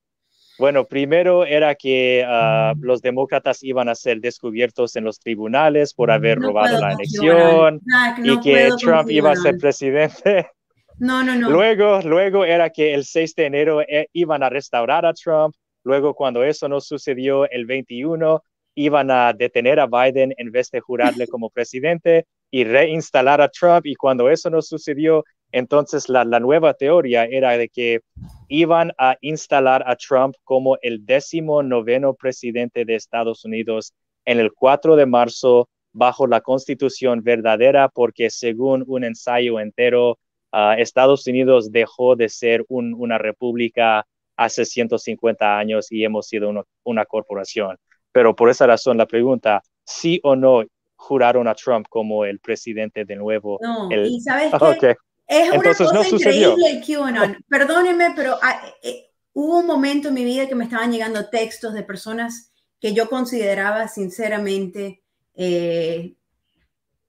[0.59, 6.11] Bueno, primero era que ah, los demócratas iban a ser descubiertos en los tribunales por
[6.11, 7.81] haber robado la elección
[8.25, 10.51] y que Trump iba a ser presidente.
[10.99, 11.49] No, no, no.
[11.49, 15.55] Luego, luego era que el 6 de enero eh, iban a restaurar a Trump.
[15.85, 18.43] Luego, cuando eso no sucedió, el 21
[18.75, 23.87] iban a detener a Biden en vez de jurarle como presidente y reinstalar a Trump.
[23.87, 28.01] Y cuando eso no sucedió, entonces la, nueva teoría era de que
[28.49, 34.53] iban a instalar a Trump como el décimo noveno presidente de Estados Unidos en el
[34.53, 40.19] 4 de marzo bajo la constitución verdadera, porque según un ensayo entero,
[40.53, 44.07] ah, Estados Unidos dejó de ser una república
[44.37, 46.53] hace 150 años y hemos sido
[46.85, 47.77] una corporación.
[48.13, 50.65] Pero por esa razón la pregunta, sí o no
[50.97, 53.59] juraron a Trump como el presidente de nuevo.
[53.63, 54.97] No, y sabes qué?
[55.29, 57.45] Es una cosa increíble el QAnon.
[57.49, 61.75] Perdónenme, pero ah, eh, hubo un momento en mi vida que me estaban llegando textos
[61.75, 65.03] de personas que yo consideraba sinceramente,
[65.35, 66.15] eh,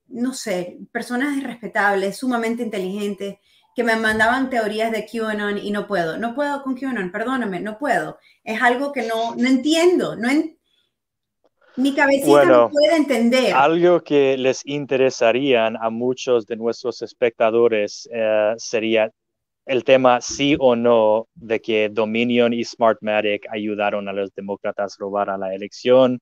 [0.10, 3.38] no sé, personas respetables, sumamente inteligentes,
[3.74, 7.78] que me mandaban teorías de QAnon y no puedo, no puedo con QAnon, perdóname, no
[7.78, 8.20] puedo.
[8.44, 10.28] Es algo que no, no entiendo, no,
[11.80, 13.54] mi cabecita no puede entender.
[13.54, 19.12] Algo que les interesaría a muchos de nuestros espectadores eh, sería
[19.66, 25.04] el tema sí o no de que Dominion y Smartmatic ayudaron a los demócratas a
[25.04, 26.20] robar a la elección.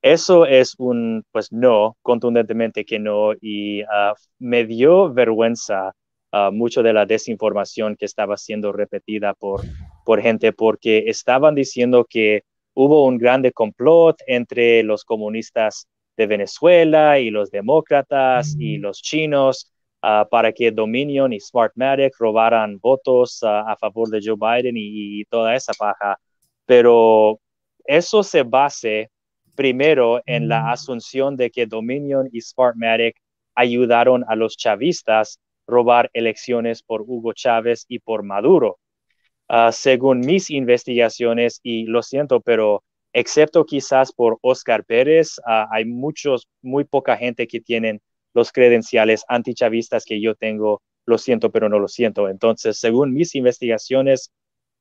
[0.00, 5.92] Eso es un, pues no, contundentemente que no, y ah, me dio vergüenza
[6.32, 9.62] uh, mucho de la desinformación que estaba siendo repetida por,
[10.04, 12.42] por gente, porque estaban diciendo que
[12.74, 19.72] hubo un grande complot entre los comunistas de Venezuela y los demócratas y los chinos
[20.02, 25.24] ah, para que Dominion y Smartmatic robaran votos ah, a favor de Joe Biden y,
[25.26, 26.18] toda esa paja.
[26.66, 27.40] Pero
[27.84, 29.10] eso se base
[29.54, 33.16] primero en la asunción de que Dominion y Smartmatic
[33.54, 38.78] ayudaron a los chavistas robar elecciones por Hugo Chávez y por Maduro.
[39.56, 45.84] Ah, según mis investigaciones, y lo siento, pero excepto quizás por Oscar Pérez, ah, hay
[45.84, 48.00] muchos, muy poca gente que tienen
[48.34, 50.82] los credenciales antichavistas que yo tengo.
[51.06, 52.28] Lo siento, pero no lo siento.
[52.28, 54.32] Entonces, según mis investigaciones,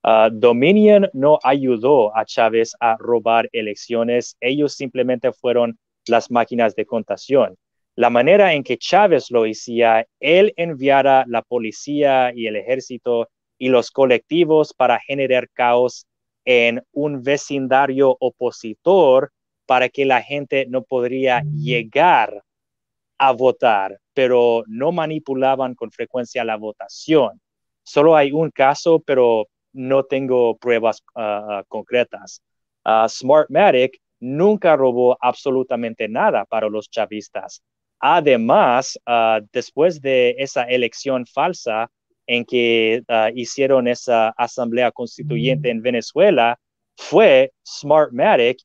[0.02, 4.38] ah, Dominion no ayudó a Chávez a robar elecciones.
[4.40, 7.58] Ellos simplemente fueron las máquinas de contación.
[7.96, 13.70] La manera en que Chávez lo hacía, él enviara la policía y el ejército y
[13.70, 16.08] los colectivos para generar caos
[16.46, 19.32] en un vecindario opositor
[19.66, 22.44] para que la gente no podría llegar
[23.18, 27.40] a votar, pero no manipulaban con frecuencia la votación.
[27.84, 32.42] Solo hay un caso, pero no tengo pruebas ah, ah, concretas.
[32.86, 37.62] Uh, Smartmatic nunca robó absolutamente nada para los chavistas.
[38.00, 39.00] Además,
[39.54, 41.90] después de esa elección falsa,
[42.28, 46.60] en que ah, hicieron esa asamblea constituyente en Venezuela
[46.96, 48.60] fue Smartmatic.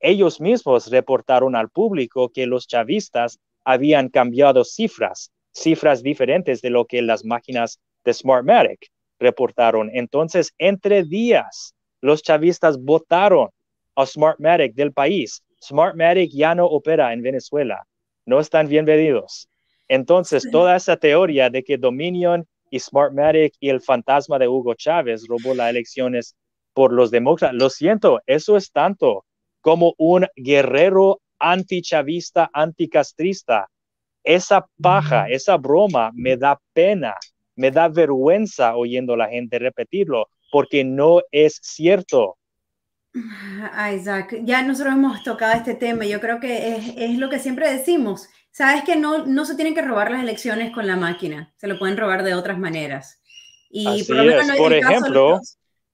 [0.00, 6.86] Ellos mismos reportaron al público que los chavistas habían cambiado cifras, cifras diferentes de lo
[6.86, 8.90] que las máquinas de Smartmatic.
[9.18, 9.88] reportaron.
[9.94, 13.50] Entonces, entre días, los chavistas votaron
[13.94, 15.44] a Smartmatic del país.
[15.62, 17.86] Smartmatic ya no opera en Venezuela.
[18.26, 19.48] No están bienvenidos.
[19.86, 25.26] Entonces, toda esa teoría de que Dominion y Smartmatic y el fantasma de Hugo Chávez
[25.28, 26.34] robó las elecciones
[26.72, 29.26] por los demócratas, lo siento, eso es tanto
[29.60, 33.68] como un guerrero antichavista, anticastrista.
[34.24, 37.14] Esa paja, esa broma me da pena,
[37.56, 42.38] me da vergüenza oyendo a la gente repetirlo, porque no es cierto.
[43.74, 47.38] Ah, Isaac, ya nosotros hemos tocado este tema, yo creo que es, es lo que
[47.38, 51.52] siempre decimos, sabes que no, no se tienen que robar las elecciones con la máquina,
[51.56, 53.20] se lo pueden robar de otras maneras.
[53.70, 55.40] Y por, por ejemplo,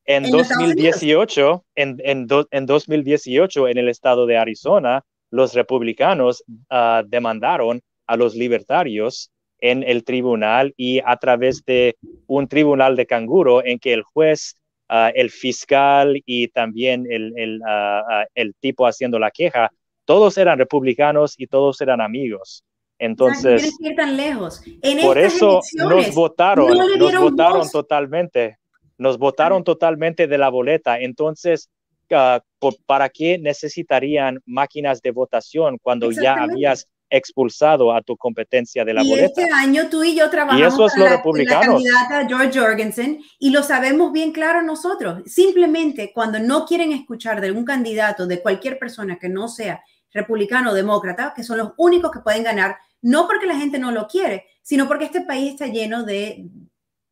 [0.05, 7.81] en, 2018, en, en, en, 2018, en el estado de Arizona, los republicanos uh, demandaron
[8.07, 13.79] a los libertarios en el tribunal y a través de un tribunal de canguro en
[13.79, 14.57] que el juez,
[14.89, 19.71] uh, el fiscal y también el, el, uh, el tipo haciendo la queja
[20.09, 22.65] todos eran republicanos y todos eran amigos.
[22.99, 24.63] Entonces, no tan lejos.
[24.81, 28.57] En por eso nos votaron, nos votaron totalmente,
[28.97, 30.99] nos votaron totalmente de la boleta.
[30.99, 31.69] Entonces,
[32.11, 38.95] uh, ¿para qué necesitarían máquinas de votación cuando ya habías expulsado a tu competencia de
[38.95, 39.41] la y boleta.
[39.41, 43.21] Este año tú y yo trabajamos y eso es lo la, la candidata George Jorgensen
[43.39, 45.23] y lo sabemos bien claro nosotros.
[45.27, 49.83] Simplemente cuando no quieren escuchar de un candidato, de cualquier persona que no sea
[50.19, 53.91] republicano o demócrata, que son los únicos que pueden ganar, no porque la gente no
[53.91, 56.49] lo quiere, sino porque este país está lleno de,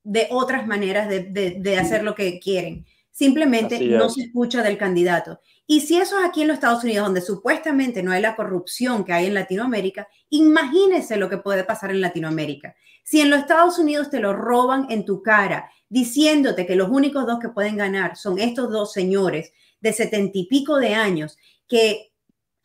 [0.03, 2.87] de otras maneras de, de, de, hacer lo que quieren.
[3.11, 5.41] Simplemente no se escucha del candidato.
[5.67, 9.05] Y si eso es aquí en los Estados Unidos, donde supuestamente no hay la corrupción
[9.05, 12.77] que hay en Latinoamérica, imagínese lo que puede pasar en Latinoamérica.
[13.03, 17.27] Si en los Estados Unidos te lo roban en tu cara, diciéndote que los únicos
[17.27, 21.39] dos que pueden ganar son estos dos señores de setenta y pico de años
[21.69, 22.13] que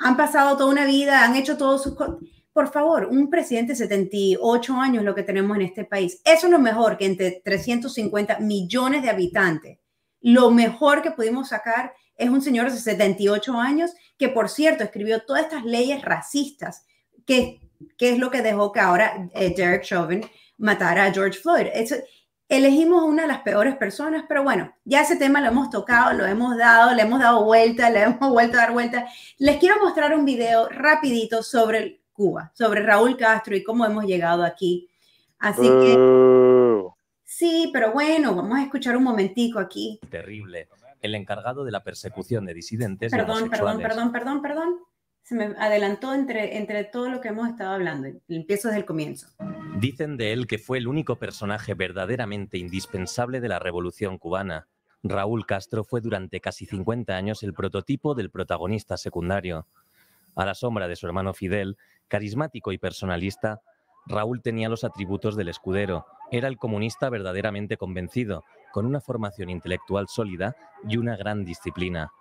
[0.03, 1.95] han pasado toda una vida, han hecho todos sus.
[2.53, 6.51] Por favor, un presidente de 78 años, lo que tenemos en este país, eso es
[6.51, 9.79] lo mejor que entre 350 millones de habitantes,
[10.19, 15.23] lo mejor que pudimos sacar es un señor de 78 años que, por cierto, escribió
[15.23, 16.85] todas estas leyes racistas,
[17.25, 17.61] que,
[17.97, 20.23] que es lo que dejó que ahora eh, Derek Chauvin
[20.57, 21.67] matara a George Floyd.
[22.51, 26.25] Elegimos una de las peores personas, pero bueno, ya ese tema lo hemos tocado, lo
[26.25, 29.07] hemos dado, le hemos dado vuelta, le hemos vuelto a dar vuelta.
[29.37, 34.43] Les quiero mostrar un video rapidito sobre Cuba, sobre Raúl Castro y cómo hemos llegado
[34.43, 34.89] aquí.
[35.39, 35.97] Así que...
[35.97, 36.93] Uh.
[37.23, 40.01] Sí, pero bueno, vamos a escuchar un momentico aquí.
[40.09, 40.67] Terrible.
[41.01, 43.11] El encargado de la persecución de disidentes.
[43.11, 44.75] Perdón, perdón, perdón, perdón, perdón.
[45.23, 48.09] Se me adelantó entre, entre todo lo que hemos estado hablando.
[48.27, 49.27] Empiezo desde el comienzo.
[49.79, 54.67] Dicen de él que fue el único personaje verdaderamente indispensable de la revolución cubana.
[55.03, 59.67] Raúl Castro fue durante casi 50 años el prototipo del protagonista secundario.
[60.35, 63.61] A la sombra de su hermano Fidel, carismático y personalista,
[64.05, 66.05] Raúl tenía los atributos del escudero.
[66.31, 70.55] Era el comunista verdaderamente convencido, con una formación intelectual sólida
[70.87, 72.11] y una gran disciplina.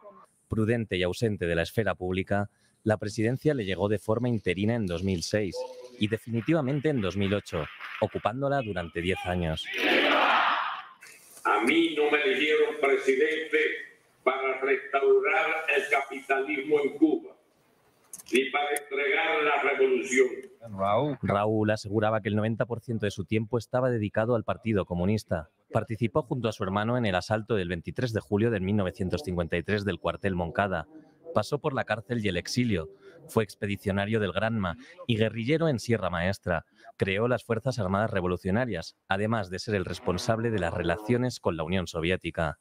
[0.48, 2.50] Prudente y ausente de la esfera pública,
[2.84, 5.56] la presidencia le llegó de forma interina en 2006
[5.98, 7.64] y definitivamente en 2008,
[8.00, 9.64] ocupándola durante 10 años.
[11.44, 13.58] A mí no me eligieron presidente
[14.22, 17.36] para restaurar el capitalismo en Cuba,
[18.32, 20.28] ni para entregar la revolución.
[20.78, 21.18] Raúl.
[21.22, 25.50] Raúl aseguraba que el 90% de su tiempo estaba dedicado al Partido Comunista.
[25.72, 29.98] Participó junto a su hermano en el asalto del 23 de julio de 1953 del
[29.98, 30.86] cuartel Moncada.
[31.34, 32.88] Pasó por la cárcel y el exilio.
[33.28, 34.76] Fue expedicionario del Granma
[35.06, 36.64] y guerrillero en Sierra Maestra.
[36.96, 41.62] Creó las Fuerzas Armadas Revolucionarias, además de ser el responsable de las relaciones con la
[41.62, 42.58] Unión Soviética.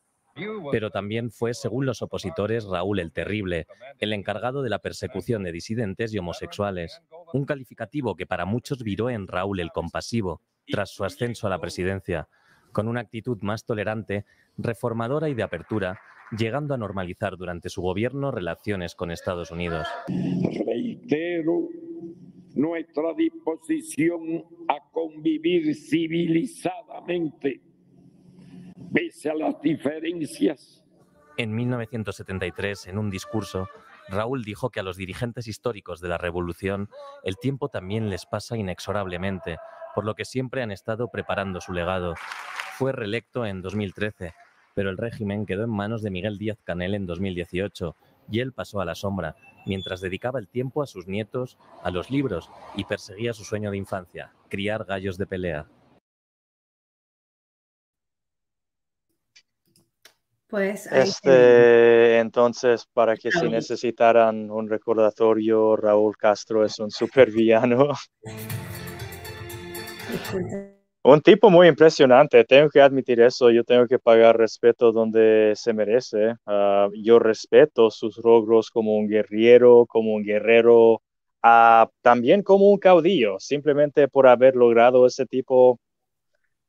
[0.71, 3.67] Pero también fue, según los opositores, Raúl el Terrible,
[3.99, 7.01] el encargado de la persecución de disidentes y homosexuales,
[7.33, 11.59] un calificativo que para muchos viró en Raúl el Compasivo, tras su ascenso a la
[11.59, 12.29] presidencia,
[12.71, 14.25] con una actitud más tolerante,
[14.57, 15.99] reformadora y de apertura,
[16.31, 19.87] llegando a normalizar durante su gobierno relaciones con Estados Unidos.
[20.65, 21.67] Reitero
[22.55, 27.61] nuestra disposición a convivir civilizadamente
[28.93, 30.83] pese a las diferencias.
[31.37, 33.69] En 1973, en un discurso,
[34.09, 36.89] Raúl dijo que a los dirigentes históricos de la revolución
[37.23, 39.57] el tiempo también les pasa inexorablemente,
[39.95, 42.15] por lo que siempre han estado preparando su legado.
[42.77, 44.33] Fue reelecto en 2013,
[44.79, 47.97] pero el régimen quedó en manos de Miguel Díaz Canel en 2018
[48.31, 52.09] y él pasó a la sombra, mientras dedicaba el tiempo a sus nietos, a los
[52.09, 55.67] libros y perseguía su sueño de infancia, criar gallos de pelea.
[60.47, 67.89] Pues este, entonces, para que si necesitaran un recordatorio, Raúl Castro es un supervillano.
[71.03, 75.73] Un tipo muy impresionante, tengo que admitir eso, yo tengo que pagar respeto donde se
[75.73, 76.35] merece.
[76.45, 81.01] Ah, yo respeto sus logros como un guerrero, como un guerrero,
[81.43, 85.79] uh, también como un caudillo, simplemente por haber logrado ese tipo,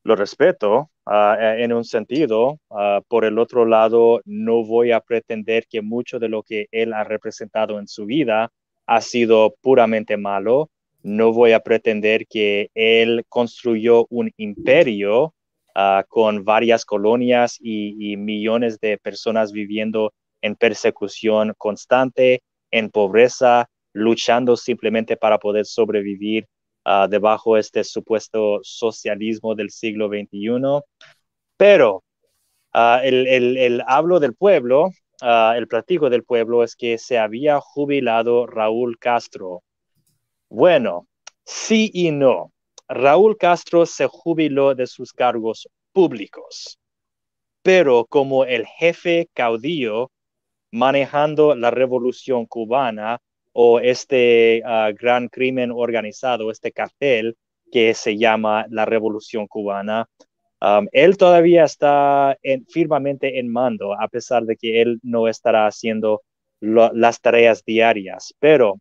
[0.05, 2.61] lo respeto, Ah, e, en un sentido.
[3.09, 7.03] Por el otro lado, no voy a pretender que mucho de lo que él ha
[7.05, 8.51] representado en su vida
[8.87, 10.70] ha sido puramente malo.
[11.03, 15.35] No voy a pretender que él construyó un imperio
[15.75, 24.57] ah, con varias colonias y, millones de personas viviendo en persecución constante, en pobreza, luchando
[24.57, 26.47] simplemente para poder sobrevivir
[27.09, 30.83] debajo de este supuesto socialismo del siglo XXI.
[31.61, 32.05] Pero
[32.73, 34.91] ah, el, hablo del pueblo,
[35.21, 39.63] ah, el platico del pueblo es que se había jubilado Raúl Castro.
[40.51, 41.07] Bueno,
[41.45, 42.53] sí y no.
[42.89, 46.77] Raúl Castro se jubiló de sus cargos públicos,
[47.63, 50.11] pero como el jefe caudillo
[50.73, 53.21] manejando la revolución cubana
[53.53, 57.37] o este ah, gran crimen organizado, este cartel
[57.71, 60.09] que se llama la revolución cubana,
[60.93, 62.37] él todavía está
[62.69, 66.23] firmemente en mando, a pesar de que él no estará haciendo
[66.61, 68.35] las tareas diarias.
[68.41, 68.79] Pero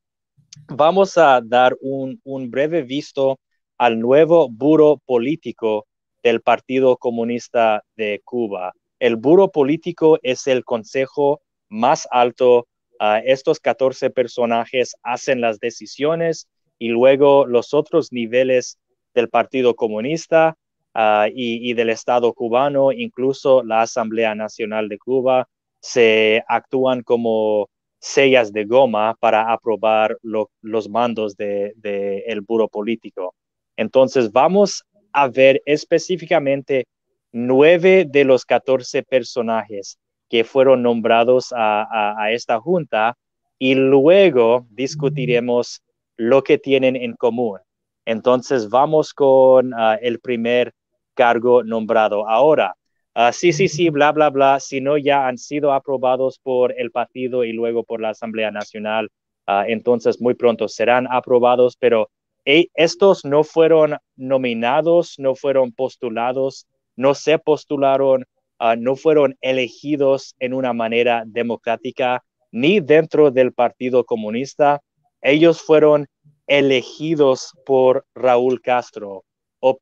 [0.67, 2.19] vamos a dar un,
[2.49, 3.39] breve visto
[3.77, 5.87] al nuevo buro político
[6.23, 8.73] del Partido Comunista de Cuba.
[8.99, 12.67] El buro político es el consejo más alto.
[12.99, 18.77] Uh, estos 14 personajes hacen las decisiones y luego los otros niveles
[19.13, 20.57] del Partido Comunista
[20.93, 25.47] Ah, y, del Estado cubano, incluso la Asamblea Nacional de Cuba,
[25.79, 27.69] se actúan como
[27.99, 33.35] sellas de goma para aprobar los mandos del de, el buro político.
[33.75, 34.83] Entonces, vamos
[35.13, 36.85] a ver específicamente
[37.31, 39.97] nueve de los catorce personajes
[40.29, 43.17] que fueron nombrados a, esta junta
[43.57, 45.81] y luego discutiremos
[46.17, 47.59] lo que tienen en común.
[48.05, 50.73] Entonces, vamos con ah, el primer
[51.13, 52.27] cargo nombrado.
[52.27, 52.75] Ahora,
[53.15, 56.91] ah, sí, sí, sí, bla, bla, bla, si no ya han sido aprobados por el
[56.91, 59.09] partido y luego por la Asamblea Nacional,
[59.47, 62.09] ah, entonces muy pronto serán aprobados, pero
[62.45, 68.25] estos no fueron nominados, no fueron postulados, no se postularon,
[68.57, 74.81] ah, no fueron elegidos en una manera democrática ni dentro del Partido Comunista.
[75.21, 76.07] Ellos fueron
[76.47, 79.23] elegidos por Raúl Castro
[79.59, 79.77] o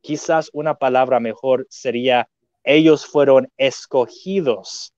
[0.00, 2.28] quizás una palabra mejor sería,
[2.64, 4.92] ellos fueron escogidos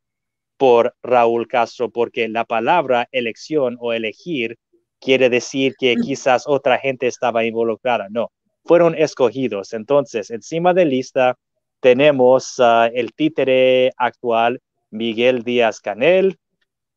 [0.56, 4.58] por Raúl Castro, porque la palabra elección o elegir
[5.00, 6.00] quiere decir que mm.
[6.02, 8.08] quizás otra gente estaba involucrada.
[8.10, 8.30] No,
[8.64, 9.72] fueron escogidos.
[9.72, 11.38] Entonces, encima de lista
[11.80, 14.60] tenemos uh, el títere actual,
[14.90, 16.36] Miguel Díaz Canel,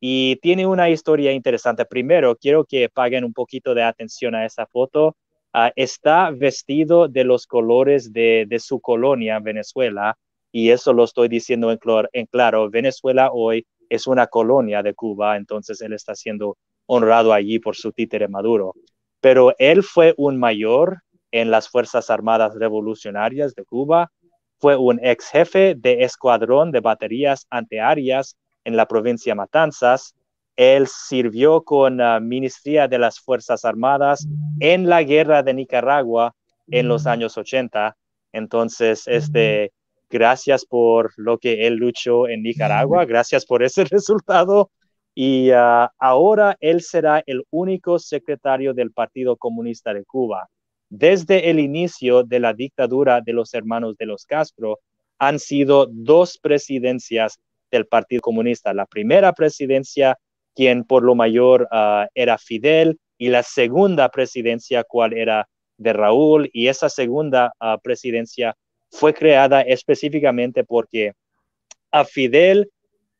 [0.00, 1.84] y tiene una historia interesante.
[1.84, 5.16] Primero, quiero que paguen un poquito de atención a esa foto.
[5.54, 10.16] Ah, está vestido de los colores de, su colonia, Venezuela,
[10.50, 11.78] y eso lo estoy diciendo en,
[12.12, 12.70] en, claro.
[12.70, 17.92] Venezuela hoy es una colonia de Cuba, entonces él está siendo honrado allí por su
[17.92, 18.74] títere Maduro.
[19.20, 24.10] Pero él fue un mayor en las Fuerzas Armadas Revolucionarias de Cuba,
[24.58, 30.14] fue un ex jefe de escuadrón de baterías antiaéreas en la provincia Matanzas,
[30.56, 34.26] él sirvió con la Ministría de las Fuerzas Armadas
[34.60, 36.34] en la guerra de Nicaragua
[36.68, 37.96] en los años 80.
[38.32, 39.72] Entonces, este,
[40.10, 44.70] gracias por lo que él luchó en Nicaragua, gracias por ese resultado.
[45.14, 50.48] Y ah, ahora él será el único secretario del Partido Comunista de Cuba.
[50.88, 54.78] Desde el inicio de la dictadura de los hermanos de los Castro,
[55.18, 57.38] han sido dos presidencias
[57.70, 58.74] del Partido Comunista.
[58.74, 60.18] La primera presidencia
[60.54, 66.50] quien por lo mayor ah, era Fidel, y la segunda presidencia, cual era de Raúl,
[66.52, 68.56] y esa segunda ah, presidencia
[68.90, 71.12] fue creada específicamente porque
[71.90, 72.70] a Fidel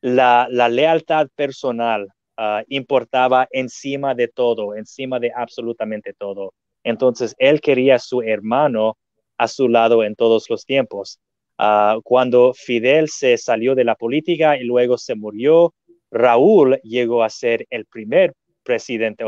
[0.01, 2.07] la, lealtad personal
[2.37, 6.53] ah, importaba encima de todo, encima de absolutamente todo.
[6.83, 8.97] Entonces, él quería a su hermano
[9.37, 11.19] a su lado en todos los tiempos.
[12.03, 15.73] cuando Fidel se salió de la política y luego se murió,
[16.13, 18.33] Raúl llegó a ser el primer
[18.63, 19.25] presidente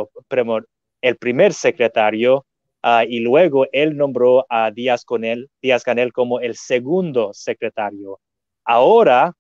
[1.01, 2.45] el primer secretario
[2.81, 8.19] ah, y luego él nombró a Díaz Canel, Díaz Canel como el segundo secretario.
[8.63, 9.33] Ahora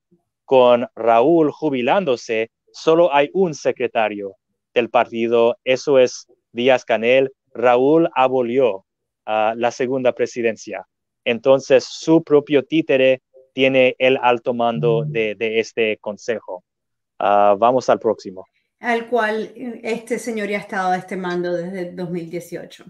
[0.43, 4.35] con Raúl jubilándose, solo hay un secretario
[4.73, 7.31] del partido, eso es Díaz Canel.
[7.53, 8.85] Raúl abolió
[9.25, 10.85] ah, la segunda presidencia.
[11.23, 13.21] Entonces, su propio títere
[13.53, 16.63] tiene el alto mando de, este consejo.
[17.19, 18.45] Ah, vamos al próximo.
[18.79, 19.51] Al cual
[19.83, 22.85] este señor ya ha estado a este mando desde 2018.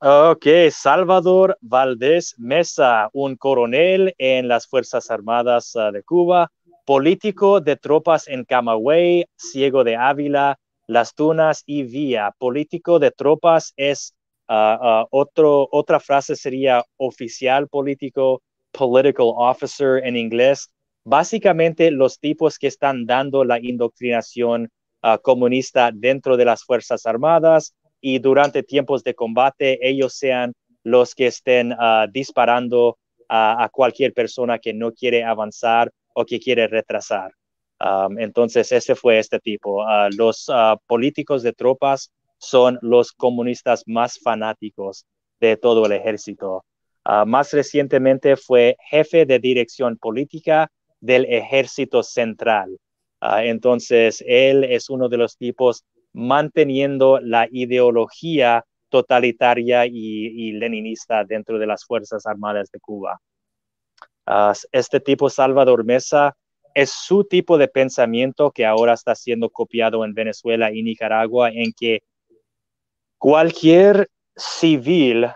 [0.00, 6.52] Ok, Salvador Valdés Mesa, un coronel en las Fuerzas Armadas ah, de Cuba,
[6.84, 12.34] político de tropas en Camagüey, Ciego de Ávila, Las Tunas y Vía.
[12.38, 14.14] Político de tropas es
[14.46, 18.42] ah, otro, otra frase sería oficial político,
[18.72, 20.68] political officer en inglés.
[21.04, 24.70] Básicamente los tipos que están dando la indoctrinación
[25.22, 27.74] comunista dentro de las Fuerzas Armadas,
[28.06, 30.52] y durante tiempos de combate ellos sean
[30.82, 36.68] los que estén ah, disparando a cualquier persona que no quiere avanzar o que quiere
[36.68, 37.32] retrasar.
[38.18, 39.82] entonces, ese fue este tipo.
[39.82, 40.46] Ah, los
[40.86, 45.06] políticos de tropas son los comunistas más fanáticos
[45.40, 46.64] de todo el ejército.
[47.26, 50.70] más recientemente fue jefe de dirección política
[51.04, 52.78] del ejército central.
[53.20, 55.84] entonces, él es uno de los tipos
[56.14, 63.20] manteniendo la ideología totalitaria y, leninista dentro de las Fuerzas Armadas de Cuba.
[64.26, 66.36] Ah, este tipo, Salvador Mesa,
[66.74, 71.72] es su tipo de pensamiento que ahora está siendo copiado en Venezuela y Nicaragua, en
[71.72, 72.02] que
[73.18, 75.26] cualquier civil,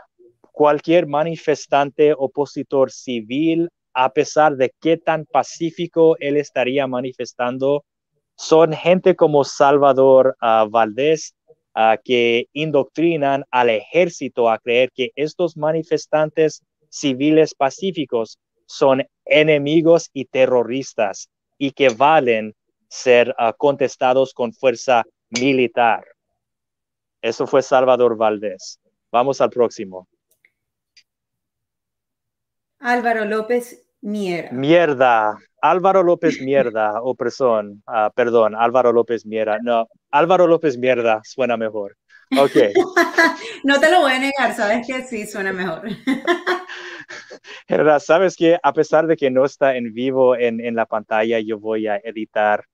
[0.52, 3.68] cualquier manifestante opositor civil,
[4.00, 7.84] a pesar de qué tan pacífico él estaría manifestando,
[8.36, 11.34] son gente como Salvador ah, Valdés
[11.74, 20.26] ah, que indoctrinan al ejército a creer que estos manifestantes civiles pacíficos son enemigos y
[20.26, 21.28] terroristas
[21.58, 22.54] y que valen
[22.88, 26.04] ser ah, contestados con fuerza militar.
[27.20, 28.78] Eso fue Salvador Valdés.
[29.10, 30.06] Vamos al próximo.
[32.78, 34.52] Álvaro López Mierda.
[34.52, 35.38] Mierda.
[35.60, 37.72] Álvaro López Mierda, opresor.
[37.86, 39.58] Ah, perdón, Álvaro López Mierda.
[39.62, 41.96] No, Álvaro López Mierda suena mejor.
[42.38, 42.74] Ok.
[43.64, 45.88] no te lo voy a negar, sabes que sí suena mejor.
[48.00, 51.58] sabes que a pesar de que no está en vivo en, en la pantalla, yo
[51.58, 52.64] voy a editar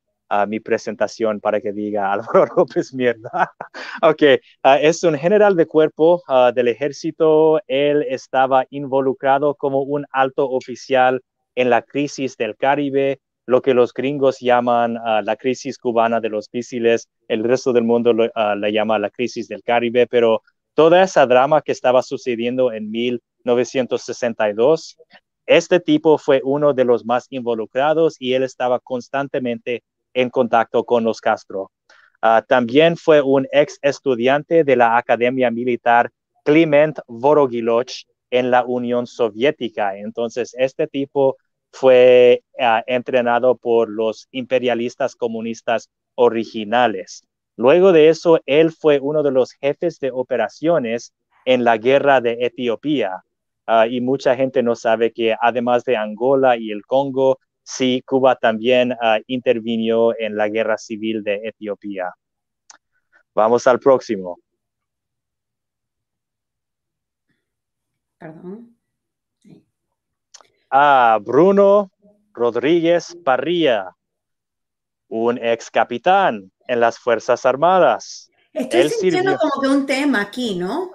[0.49, 3.53] mi presentación para que diga Álvaro López Mierda.
[4.03, 4.23] ok,
[4.63, 7.61] ah, es un general de cuerpo ah, del ejército.
[7.67, 11.23] Él estaba involucrado como un alto oficial
[11.55, 16.31] en la crisis del Caribe, lo que los gringos llaman ah, la crisis cubana de
[16.31, 17.09] los misiles.
[17.29, 20.43] El resto del mundo la llama la crisis del Caribe, pero
[20.75, 24.97] toda esa drama que estaba sucediendo en 1962
[25.47, 29.83] este tipo fue uno de los más involucrados y él estaba constantemente
[30.15, 31.71] en contacto con los Castro.
[32.23, 36.11] Ah, también fue un ex estudiante de la Academia Militar
[36.45, 37.91] Clement Vorogiloch
[38.31, 39.99] en la Unión Soviética.
[39.99, 41.37] Entonces, este tipo
[41.71, 47.25] fue ah, entrenado por los imperialistas comunistas originales.
[47.57, 51.13] Luego de eso, él fue uno de los jefes de operaciones
[51.45, 53.23] en la guerra de Etiopía.
[53.67, 58.37] Ah, y mucha gente no sabe que además de Angola y el Congo, sí, Cuba
[58.37, 62.13] también uh, intervino en la guerra civil de Etiopía.
[63.35, 64.39] Vamos al próximo.
[68.19, 68.77] Perdón.
[70.71, 71.91] Ah, Bruno
[72.33, 73.95] Rodríguez Parrilla,
[75.09, 78.31] un ex capitán en las Fuerzas Armadas.
[78.53, 80.93] Estoy sintiendo como que un tema aquí, ¿no?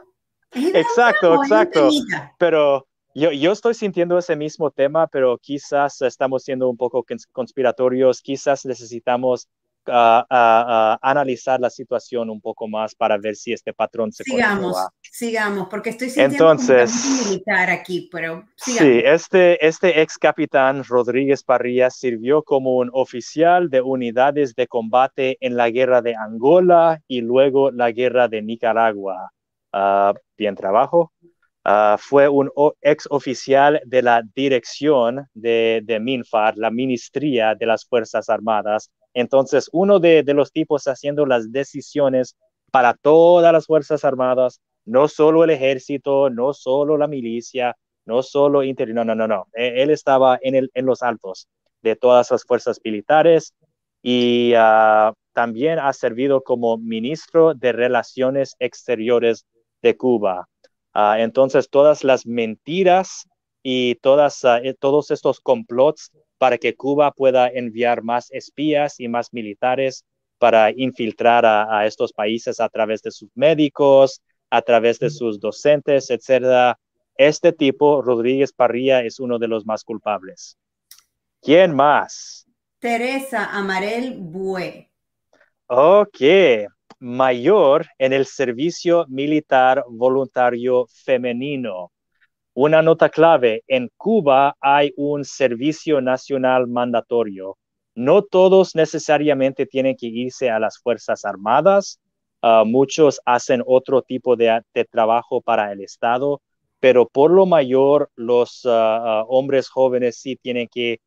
[0.51, 1.89] exacto, exacto.
[2.37, 8.65] Pero yo, estoy sintiendo ese mismo tema, pero quizás estamos siendo un poco conspiratorios, quizás
[8.65, 9.47] necesitamos
[9.87, 14.23] ah, ah, ah, analizar la situación un poco más para ver si este patrón se
[14.23, 18.93] Sigamos, sigamos, porque estoy sintiendo Entonces, militar aquí, pero sigamos.
[18.93, 25.37] Sí, este, este ex capitán Rodríguez Parrilla sirvió como un oficial de unidades de combate
[25.41, 29.31] en la guerra de Angola y luego la guerra de Nicaragua.
[30.37, 31.11] bien trabajo.
[31.71, 32.49] Ah, fue un
[32.81, 38.89] ex oficial de la dirección de, MINFAR, la Ministría de las Fuerzas Armadas.
[39.13, 42.35] Entonces, uno de, los tipos haciendo las decisiones
[42.71, 48.63] para todas las Fuerzas Armadas, no solo el ejército, no solo la milicia, no solo
[48.63, 49.45] interior, no, no, no, no.
[49.53, 51.47] E, él estaba en los altos
[51.83, 53.53] de todas las fuerzas militares
[54.01, 59.45] y ah, también ha servido como ministro de Relaciones Exteriores
[59.83, 60.48] de Cuba.
[60.93, 63.27] Ah, entonces, todas las mentiras
[63.63, 69.33] y todas, eh, todos estos complots para que Cuba pueda enviar más espías y más
[69.33, 70.05] militares
[70.39, 76.09] para infiltrar a, estos países a través de sus médicos, a través de sus docentes,
[76.09, 76.79] etcétera.
[77.15, 80.57] Este tipo, Rodríguez Parrilla, es uno de los más culpables.
[81.41, 82.47] ¿Quién más?
[82.79, 84.89] Teresa Amarel Bue.
[85.67, 86.17] Ok,
[86.99, 91.91] mayor en el servicio militar voluntario femenino.
[92.53, 97.57] Una nota clave, en Cuba hay un servicio nacional mandatorio.
[97.95, 101.99] No todos necesariamente tienen que irse a las Fuerzas Armadas.
[102.41, 104.61] Ah, muchos hacen otro tipo de,
[104.91, 106.41] trabajo para el Estado,
[106.79, 110.99] pero por lo mayor los ah, ah, hombres jóvenes sí tienen que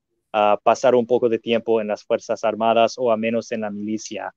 [0.62, 4.32] pasar un poco de tiempo en las Fuerzas Armadas o a menos en la milicia.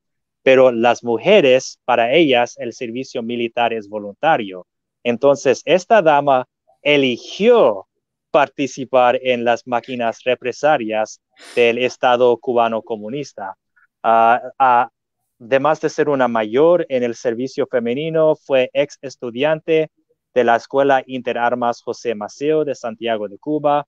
[0.45, 4.67] Pero las mujeres, para ellas, el servicio militar es voluntario.
[5.03, 6.45] Entonces, esta dama
[6.83, 7.87] eligió
[8.29, 11.19] participar en las máquinas represarias
[11.55, 13.55] del Estado cubano comunista.
[14.03, 19.89] además de ser una mayor en el servicio femenino, fue ex estudiante
[20.35, 23.87] de la Escuela Interarmas José Maceo de Santiago de Cuba.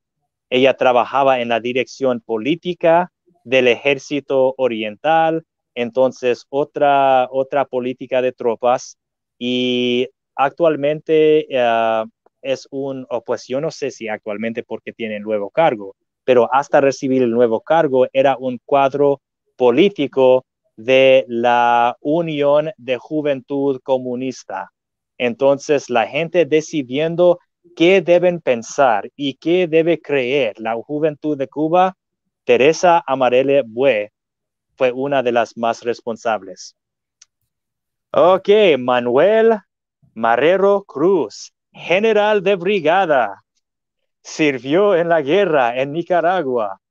[0.49, 3.11] Ella trabajaba en la dirección política
[3.43, 5.45] del Ejército Oriental,
[5.77, 8.97] entonces otra, otra política de tropas
[9.37, 12.09] y actualmente uh,
[12.41, 16.81] es un, o pues yo no sé si actualmente porque tiene nuevo cargo, pero hasta
[16.81, 19.21] recibir el nuevo cargo era un cuadro
[19.55, 24.71] político de la Unión de Juventud Comunista.
[25.19, 27.37] Entonces, la gente decidiendo
[27.75, 31.95] qué deben pensar y qué debe creer la juventud de Cuba,
[32.45, 34.11] Teresa Amarele Bue
[34.77, 36.75] fue una de las más responsables.
[38.11, 39.59] Ok, Manuel
[40.13, 43.43] Marrero Cruz general de brigada,
[44.21, 46.81] sirvió en la guerra en Nicaragua,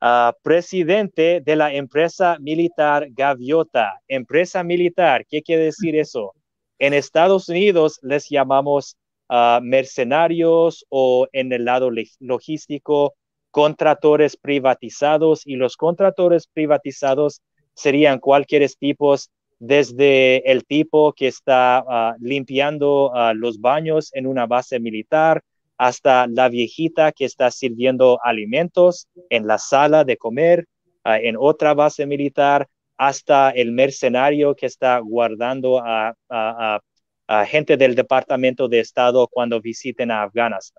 [0.00, 4.00] ah, presidente de la empresa militar Gaviota.
[4.08, 6.32] Empresa militar, ¿qué quiere decir eso?
[6.78, 8.96] En Estados Unidos les llamamos
[9.28, 13.14] ah, mercenarios o en el lado logístico,
[13.52, 17.42] contratores privatizados y los contratores privatizados
[17.74, 19.30] serían cualquier tipos
[19.60, 25.42] desde el tipo que está ah, limpiando ah, los baños en una base militar
[25.78, 30.66] hasta la viejita que está sirviendo alimentos en la sala de comer
[31.04, 36.14] ah, en otra base militar, hasta el mercenario que está guardando a,
[37.46, 40.30] gente del Departamento de Estado cuando visiten a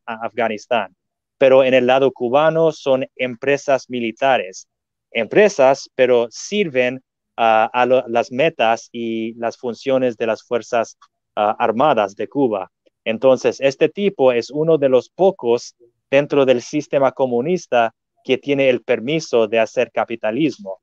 [0.05, 0.95] Afganistán.
[1.43, 4.69] Pero en el lado cubano son empresas militares,
[5.11, 7.03] empresas, pero sirven
[7.35, 10.97] a las metas y las funciones de las Fuerzas
[11.35, 12.71] ah, Armadas de Cuba.
[13.03, 15.75] Entonces, este tipo es uno de los pocos
[16.09, 20.79] dentro del sistema comunista que tiene el permiso de hacer capitalismo.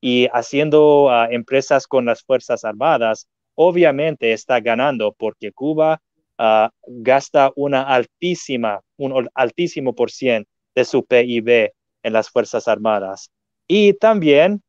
[0.00, 3.26] Y haciendo ah, empresas con las Fuerzas Armadas,
[3.56, 6.00] obviamente está ganando porque Cuba
[6.38, 11.72] ah, gasta una altísima, un altísimo por cien de su PIB
[12.02, 13.30] en las Fuerzas Armadas.
[13.66, 14.62] Y también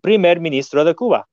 [0.00, 1.28] primer ministro de Cuba.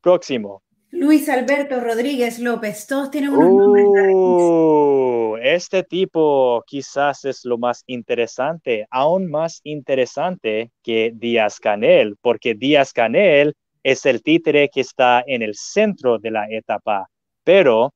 [0.00, 0.62] Próximo.
[0.90, 3.86] Luis Alberto Rodríguez López, todos tienen unos nombres.
[4.14, 12.54] Uh, este tipo quizás es lo más interesante, aún más interesante que Díaz Canel, porque
[12.54, 17.08] Díaz Canel es el títere que está en el centro de la etapa,
[17.48, 17.94] pero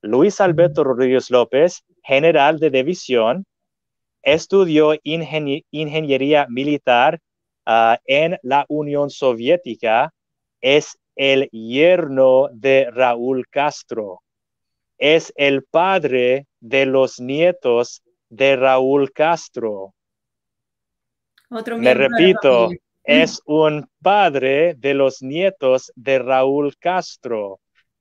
[0.00, 3.44] Luis Alberto Rodríguez López, general de división,
[4.22, 7.20] estudió ingeniería militar
[7.68, 10.14] Ah, en la Unión Soviética
[10.60, 14.22] es el yerno de Raúl Castro.
[14.98, 19.94] Es el padre de los nietos de Raúl Castro.
[21.50, 22.68] Me repito,
[23.02, 27.58] es un padre de los nietos de Raúl Castro.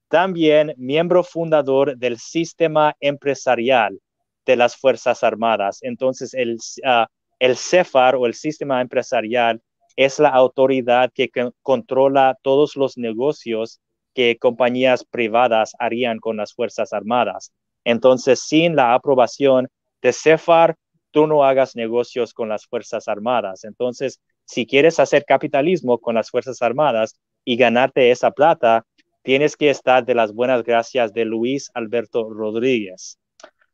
[0.08, 4.00] También miembro fundador del sistema empresarial
[4.46, 5.80] de las Fuerzas Armadas.
[5.82, 7.06] Entonces, el, uh,
[7.40, 9.62] el CEFAR o el sistema empresarial
[9.96, 11.30] es la autoridad que
[11.62, 13.80] controla todos los negocios
[14.14, 17.52] que compañías privadas harían con las Fuerzas Armadas.
[17.84, 19.68] Entonces, sin la aprobación
[20.02, 20.76] de CEFAR,
[21.12, 23.64] tú no hagas negocios con las Fuerzas Armadas.
[23.64, 28.86] Entonces, si quieres hacer capitalismo con las Fuerzas Armadas y ganarte esa plata,
[29.26, 33.18] tienes que estar de las buenas gracias de Luis Alberto Rodríguez.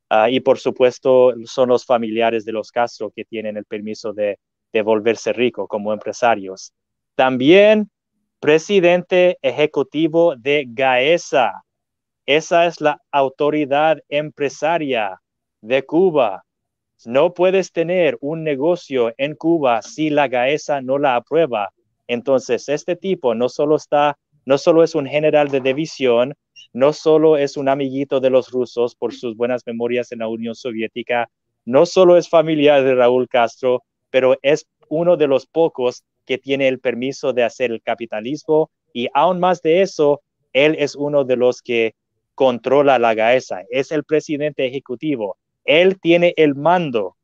[0.10, 4.40] Ah, y por supuesto, son los familiares de los Castro que tienen el permiso de,
[4.84, 6.72] volverse rico como empresarios.
[7.16, 7.90] También
[8.40, 11.52] presidente ejecutivo de GAESA.
[12.26, 15.22] Esa es la autoridad empresaria
[15.60, 16.46] de Cuba.
[17.04, 21.74] No puedes tener un negocio en Cuba si la GAESA no la aprueba.
[22.08, 26.34] Entonces, este tipo no solo está, no solo es un general de división,
[26.74, 30.56] no solo es un amiguito de los rusos por sus buenas memorias en la Unión
[30.56, 31.30] Soviética,
[31.66, 36.68] no solo es familiar de Raúl Castro, pero es uno de los pocos que tiene
[36.68, 40.22] el permiso de hacer el capitalismo y aún más de eso,
[40.54, 41.96] él es uno de los que
[42.36, 47.16] controla la GAESA, es el presidente ejecutivo, él tiene el mando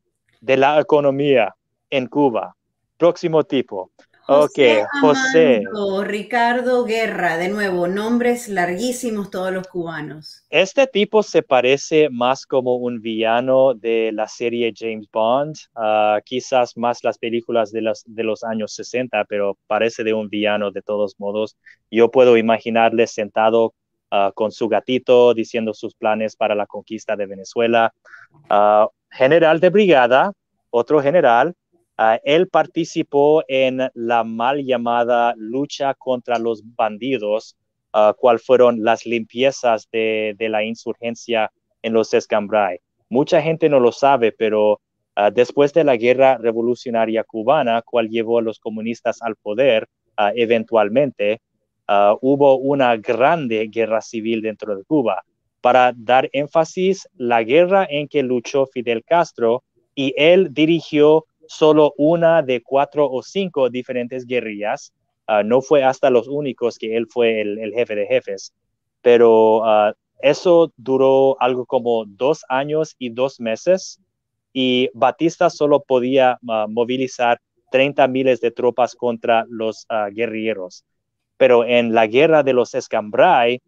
[0.41, 1.55] de la economía
[1.89, 2.55] en Cuba.
[2.97, 3.91] Próximo tipo.
[4.27, 5.63] José ok, José.
[6.03, 10.43] Ricardo Guerra, de nuevo, nombres larguísimos todos los cubanos.
[10.49, 16.75] Este tipo se parece más como un villano de la serie James Bond, ah, quizás
[16.75, 20.81] más las películas de los, de los años 60, pero parece de un villano de
[20.81, 21.55] todos modos.
[21.89, 23.73] Yo puedo imaginarle sentado
[24.11, 27.93] ah, con su gatito diciendo sus planes para la conquista de Venezuela.
[28.49, 30.33] Ah, general de brigada,
[30.69, 31.55] otro general,
[31.99, 37.57] Ah, él participó en la mal llamada lucha contra los bandidos,
[37.91, 42.77] uh, cuál fueron las limpiezas de, la insurgencia en los Escambray.
[43.09, 44.79] Mucha gente no lo sabe, pero
[45.15, 49.87] ah, después de la guerra revolucionaria cubana, cual llevó a los comunistas al poder
[50.33, 51.41] eventualmente,
[52.21, 55.23] hubo una grande guerra civil dentro de Cuba.
[55.61, 62.41] Para dar énfasis, la guerra en que luchó Fidel Castro y él dirigió solo una
[62.41, 64.93] de cuatro o cinco diferentes guerrillas.
[65.25, 68.53] Ah, no fue hasta los únicos que él fue el, jefe de jefes,
[69.01, 73.99] pero ah, eso duró algo como dos años y dos meses
[74.53, 77.39] y Batista solo podía ah, movilizar
[77.71, 80.85] 30 miles de tropas contra los guerrilleros.
[81.35, 83.61] Pero en la guerra de los Escambray,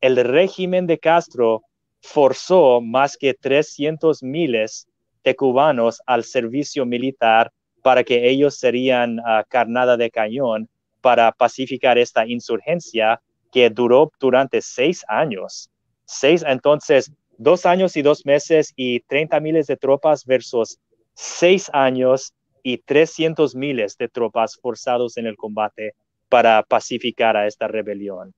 [0.00, 1.62] el régimen de Castro
[2.00, 4.88] forzó más que 300 miles
[5.24, 7.52] de cubanos al servicio militar
[7.82, 10.68] para que ellos serían ah, carnada de cañón
[11.00, 13.20] para pacificar esta insurgencia
[13.50, 15.68] que duró durante seis años.
[16.04, 20.78] Seis, entonces, dos años y dos meses y 30 miles de tropas versus
[21.14, 25.94] seis años y 300 miles de tropas forzados en el combate
[26.28, 28.32] para pacificar a esta rebelión.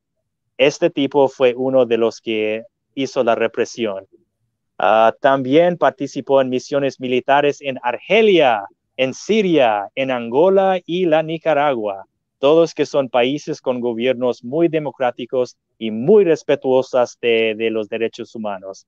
[0.56, 2.64] Este tipo fue uno de los que
[2.94, 4.06] hizo la represión
[4.86, 8.66] Ah, también participó en misiones militares en Argelia,
[8.98, 12.04] en Siria, en Angola y la Nicaragua,
[12.38, 18.86] todos que son países con gobiernos muy democráticos y muy respetuosos de, los derechos humanos.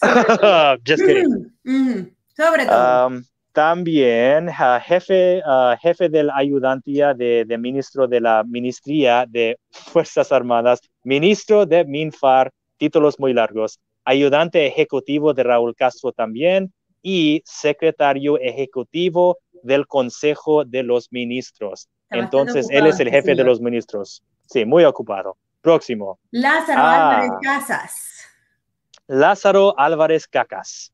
[0.86, 2.16] Just kidding.
[2.36, 3.10] Sobre todo.
[3.50, 4.48] también
[4.86, 5.42] jefe,
[5.80, 11.84] jefe de la ayudantía de, de, ministro de la Ministría de Fuerzas Armadas, ministro de
[11.84, 16.72] MINFAR, títulos muy largos, ayudante ejecutivo de Raúl Castro también
[17.02, 21.88] y secretario ejecutivo del Consejo de los Ministros.
[22.10, 24.22] Entonces, él es el jefe de los ministros.
[24.46, 25.36] Sí, muy ocupado.
[25.62, 26.18] Próximo.
[26.30, 27.16] Lázaro ah.
[27.16, 28.12] Álvarez Casas.
[29.06, 30.92] Lázaro Álvarez Cacas,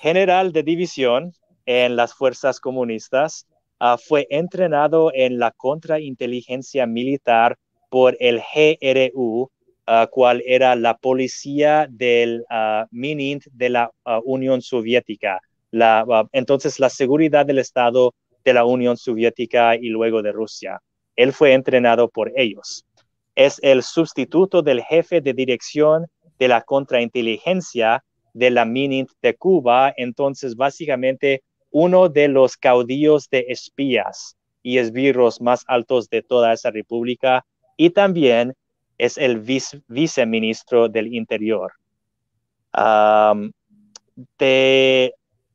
[0.00, 1.32] general de división
[1.66, 3.46] en las fuerzas comunistas,
[3.78, 7.56] ah, fue entrenado en la contrainteligencia militar
[7.88, 9.50] por el GRU
[9.86, 15.40] uh, cuál era la policía del uh, MININT de la uh, Unión Soviética.
[15.70, 18.14] La, entonces, la seguridad del Estado
[18.44, 20.80] de la Unión Soviética y luego de Rusia.
[21.16, 22.84] Él fue entrenado por ellos.
[23.34, 26.06] Es el sustituto del jefe de dirección
[26.38, 28.04] de la contrainteligencia
[28.34, 35.40] de la MININT de Cuba, entonces básicamente uno de los caudillos de espías y esbirros
[35.40, 37.44] más altos de toda esa república
[37.76, 38.54] y también
[39.02, 39.40] es el
[39.88, 41.72] viceministro del Interior.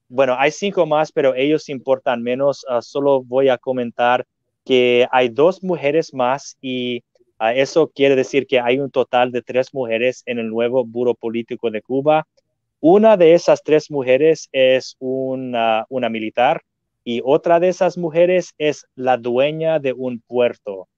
[0.09, 2.65] bueno, hay cinco más, pero ellos importan menos.
[2.67, 4.25] Ah, solo voy a comentar
[4.65, 7.03] que hay dos mujeres más y
[7.39, 11.13] ah, eso quiere decir que hay un total de tres mujeres en el nuevo Buro
[11.15, 12.27] Político de Cuba.
[12.81, 16.61] Una de esas tres mujeres es una, una militar
[17.05, 20.89] y otra de esas mujeres es la dueña de un puerto.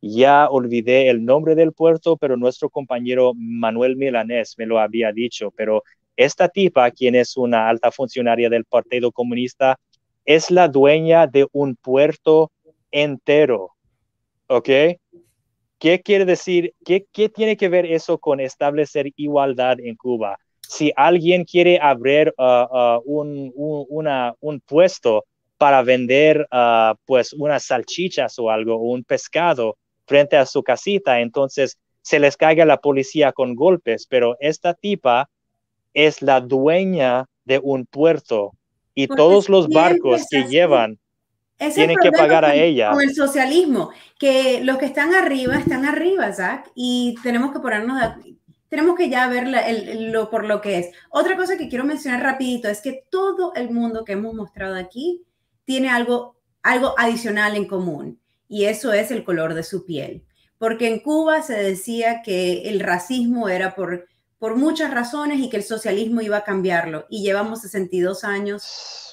[0.00, 5.50] Ya olvidé el nombre del puerto, pero nuestro compañero Manuel Milanés me lo había dicho.
[5.56, 5.82] Pero
[6.16, 9.78] esta tipa, quien es una alta funcionaria del Partido Comunista,
[10.24, 12.52] es la dueña de un puerto
[12.90, 13.72] entero.
[14.46, 14.68] ¿Ok?
[15.78, 16.74] ¿Qué quiere decir?
[16.84, 20.36] ¿Qué, tiene que ver eso con establecer igualdad en Cuba?
[20.60, 25.24] Si alguien quiere abrir uh, uh, un, puesto
[25.56, 29.76] para vender uh, pues unas salchichas o algo, un pescado,
[30.08, 35.28] frente a su casita, entonces se les caiga la policía con golpes, pero esta tipa
[35.92, 38.52] es la dueña de un puerto
[38.94, 40.98] y todos los barcos que llevan
[41.74, 42.92] tienen que pagar a ella.
[42.92, 48.00] Con el socialismo, que los que están arriba están arriba, Zach, y tenemos que ponernos,
[48.68, 49.46] tenemos que ya ver
[50.12, 50.90] lo, por lo que es.
[51.10, 55.24] Otra cosa que quiero mencionar rapidito es que todo el mundo que hemos mostrado aquí
[55.64, 60.24] tiene algo, algo adicional en común, y eso es el color de su piel.
[60.58, 64.06] Porque en Cuba se decía que el racismo era por,
[64.38, 69.08] por muchas razones y que el socialismo iba a cambiarlo, y llevamos 62 años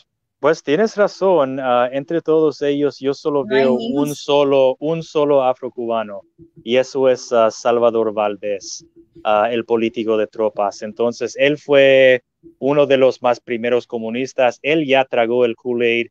[0.45, 1.59] pues tienes razón.
[1.59, 6.21] Ah, entre todos ellos, yo solo veo un solo, un solo afrocubano
[6.63, 8.85] y eso es ah, Salvador Valdés,
[9.23, 10.83] ah, el político de tropas.
[10.83, 12.23] Entonces, él fue
[12.59, 14.59] uno de los más primeros comunistas.
[14.61, 16.09] Él ya tragó el Kool-Aid.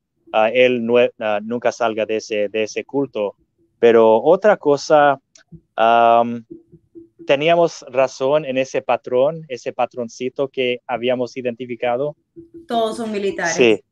[0.52, 0.84] Él
[1.42, 3.34] nunca salga de ese, de ese culto.
[3.78, 5.20] Pero otra cosa,
[7.26, 12.16] teníamos razón en ese patrón, ese patroncito que habíamos identificado.
[12.66, 13.54] Todos son militares.
[13.54, 13.82] Sí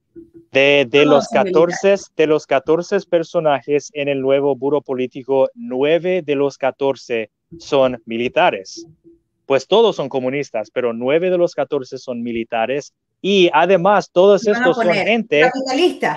[0.50, 6.34] de, de los 14, de los 14 personajes en el nuevo buro político, nueve de
[6.34, 8.86] los 14 son militares.
[9.46, 12.94] Pues todos son comunistas, pero nueve de los 14 son militares.
[13.22, 15.50] Y además, todos estos son gente,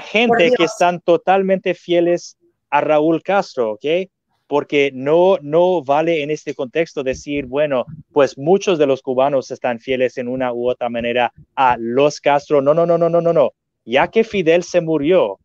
[0.05, 2.35] gente que están totalmente fieles
[2.69, 4.09] a Raúl Castro, ¿ok?
[4.47, 9.79] Porque no, no vale en este contexto decir, bueno, pues muchos de los cubanos están
[9.79, 12.61] fieles en una u otra manera a los Castro.
[12.61, 13.51] No, no, no, no, no, no, no
[13.85, 15.39] ya que Fidel se murió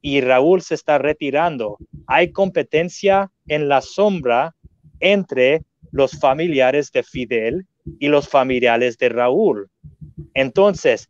[0.00, 4.54] y Raúl se está retirando, hay competencia en la sombra
[5.00, 7.66] entre los familiares de Fidel
[7.98, 9.68] y los familiares de Raúl.
[10.34, 11.08] Entonces,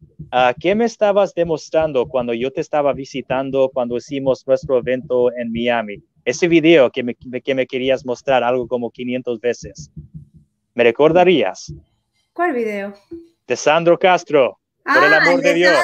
[0.61, 6.03] ¿qué me estabas demostrando cuando yo te estaba visitando, cuando hicimos nuestro evento en Miami?
[6.25, 9.91] Ese video que me, que me querías mostrar algo como 500 veces.
[10.75, 11.73] ¿Me recordarías?
[12.33, 12.95] ¿Cuál video?
[13.47, 14.59] De Sandro Castro.
[14.85, 15.79] Por el ah, amor de, Dios,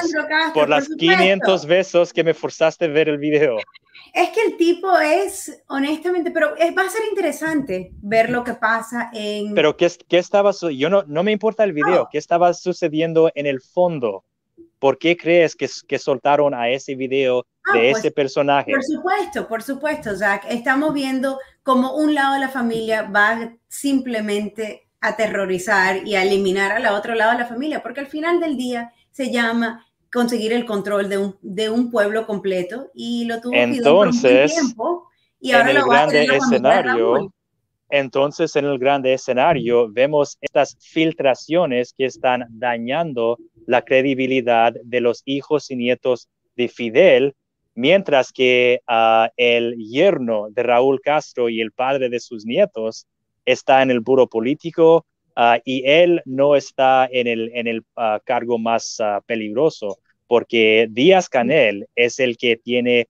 [0.53, 3.57] por las 500 besos que me forzaste a ver el video.
[4.13, 9.09] Es que el tipo es, honestamente, pero va a ser interesante ver lo que pasa
[9.11, 9.55] en...
[9.55, 13.47] Pero ¿qué, qué estaba, yo no, no me importa el video, ¿qué estaba sucediendo en
[13.47, 14.23] el fondo?
[14.77, 18.71] ¿Por qué crees que, que soltaron a ese video ah, de pues, ese personaje?
[18.71, 20.45] Por supuesto, por supuesto, Zach.
[20.49, 26.85] Estamos viendo como un lado de la familia va simplemente aterrorizar y a eliminar al
[26.95, 31.09] otro lado de la familia, porque al final del día se llama conseguir el control
[31.09, 35.07] de un, de un pueblo completo y lo tuvo entonces, tiempo
[35.39, 37.33] y ahora en el grande escenario
[37.89, 45.23] entonces en el grande escenario vemos estas filtraciones que están dañando la credibilidad de los
[45.25, 47.33] hijos y nietos de Fidel
[47.73, 53.07] mientras que uh, el yerno de Raúl Castro y el padre de sus nietos
[53.45, 58.19] está en el buro político ah, y él no está en el, en el ah,
[58.23, 63.07] cargo más ah, peligroso, porque Díaz Canel es el que tiene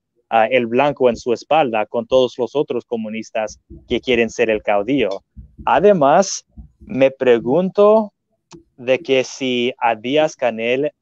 [0.50, 5.22] el blanco en su espalda con todos los otros comunistas que quieren ser el caudillo.
[5.66, 6.46] Además,
[6.80, 8.14] me pregunto
[8.78, 10.92] de que si a Díaz Canel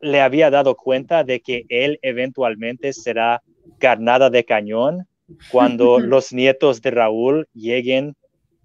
[0.00, 3.42] le había dado cuenta de que él eventualmente será
[3.78, 5.06] carnada de cañón
[5.50, 8.14] cuando los nietos de Raúl lleguen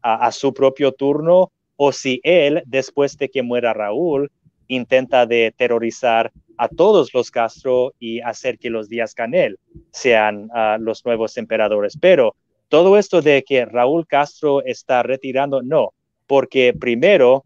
[0.02, 4.32] a, su propio turno o si él, después de que muera Raúl,
[4.68, 9.60] intenta de terrorizar a todos los Castro y hacer que los Díaz Canel
[9.92, 11.98] sean ah, los nuevos emperadores.
[12.00, 12.36] Pero
[12.70, 15.94] todo esto de que Raúl Castro está retirando, no,
[16.26, 17.44] porque primero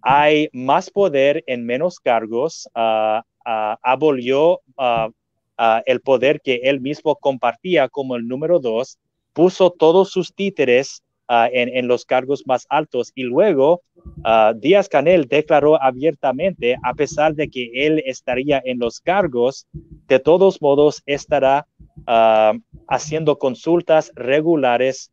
[0.00, 4.60] hay más poder en menos cargos, uh, abolió
[5.86, 8.98] el poder que él mismo compartía como el número dos,
[9.32, 11.02] puso todos sus títeres
[11.34, 13.10] Ah, en, los cargos más altos.
[13.14, 13.80] Y luego
[14.18, 19.66] uh, Díaz Canel declaró abiertamente, a pesar de que él estaría en los cargos,
[20.08, 21.66] de todos modos estará
[22.06, 22.52] ah,
[22.86, 25.10] haciendo consultas regulares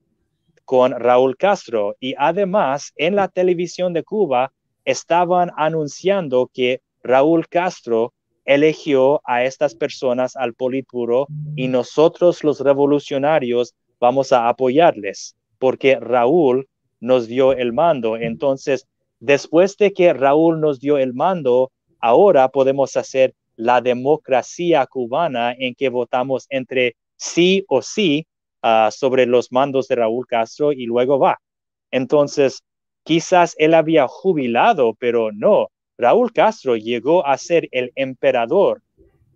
[0.65, 1.95] con Raúl Castro.
[2.01, 4.51] Y además, en la televisión de Cuba
[4.83, 8.11] estaban anunciando que Raúl Castro
[8.49, 16.67] eligió a estas personas al Politburo y nosotros los revolucionarios vamos a apoyarles porque Raúl
[16.99, 18.17] nos dio el mando.
[18.17, 18.87] Entonces,
[19.19, 25.75] después de que Raúl nos dio el mando, ahora podemos hacer la democracia cubana en
[25.75, 28.25] que votamos entre sí o sí
[28.63, 31.37] ah, sobre los mandos de Raúl Castro y luego va.
[31.91, 32.63] Entonces,
[33.03, 35.67] quizás él había jubilado, pero no.
[35.99, 38.81] Raúl Castro llegó a ser el emperador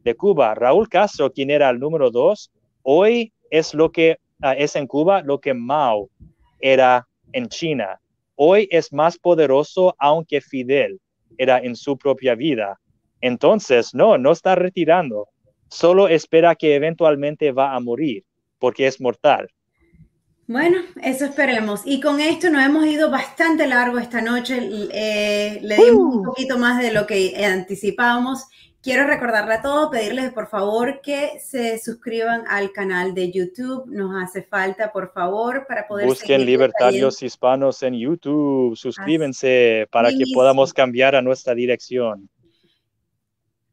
[0.03, 0.55] de Cuba.
[0.55, 2.51] Raúl Castro, quien era el número dos,
[2.82, 6.09] hoy es lo que Ah, es en Cuba lo que Mao
[6.59, 8.01] era en China.
[8.36, 10.99] Hoy es más poderoso, aunque Fidel
[11.38, 12.78] era en su propia vida.
[13.22, 15.30] Entonces, no, no está retirando.
[15.70, 18.26] Solo espera que eventualmente va a morir,
[18.59, 19.47] porque es mortal.
[20.48, 21.82] Bueno, eso esperemos.
[21.86, 24.60] Y con esto nos hemos ido bastante largo esta noche.
[24.91, 26.24] Eh, le dimos un uh.
[26.24, 28.46] poquito más de lo que anticipábamos.
[28.82, 33.86] Quiero recordarle a todos, pedirles por favor que se suscriban al canal de YouTube.
[33.88, 36.06] Nos hace falta, por favor, para poder...
[36.06, 38.76] Busquen Libertarios Hispanos en YouTube.
[38.76, 42.30] Suscríbense para que podamos cambiar a nuestra dirección.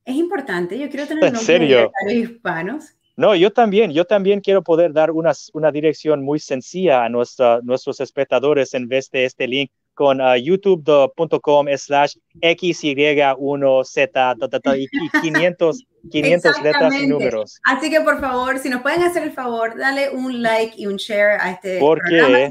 [0.04, 0.78] Es importante.
[0.78, 2.84] Yo quiero tener un nombre de Libertarios Hispanos.
[3.20, 7.60] No, yo también, yo también quiero poder dar una, una dirección muy sencilla a nuestra,
[7.62, 14.88] nuestros espectadores en vez de este link con uh, youtube.com slash XY1Z y
[15.20, 17.60] 500, 500 letras y números.
[17.64, 20.96] Así que por favor, si nos pueden hacer el favor, dale un like y un
[20.96, 22.48] share a este Porque programa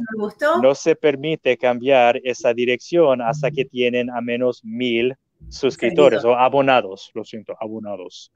[0.61, 5.15] no se permite cambiar esa dirección hasta que tienen a menos mil
[5.47, 8.31] suscriptores o abonados, lo siento, abonados.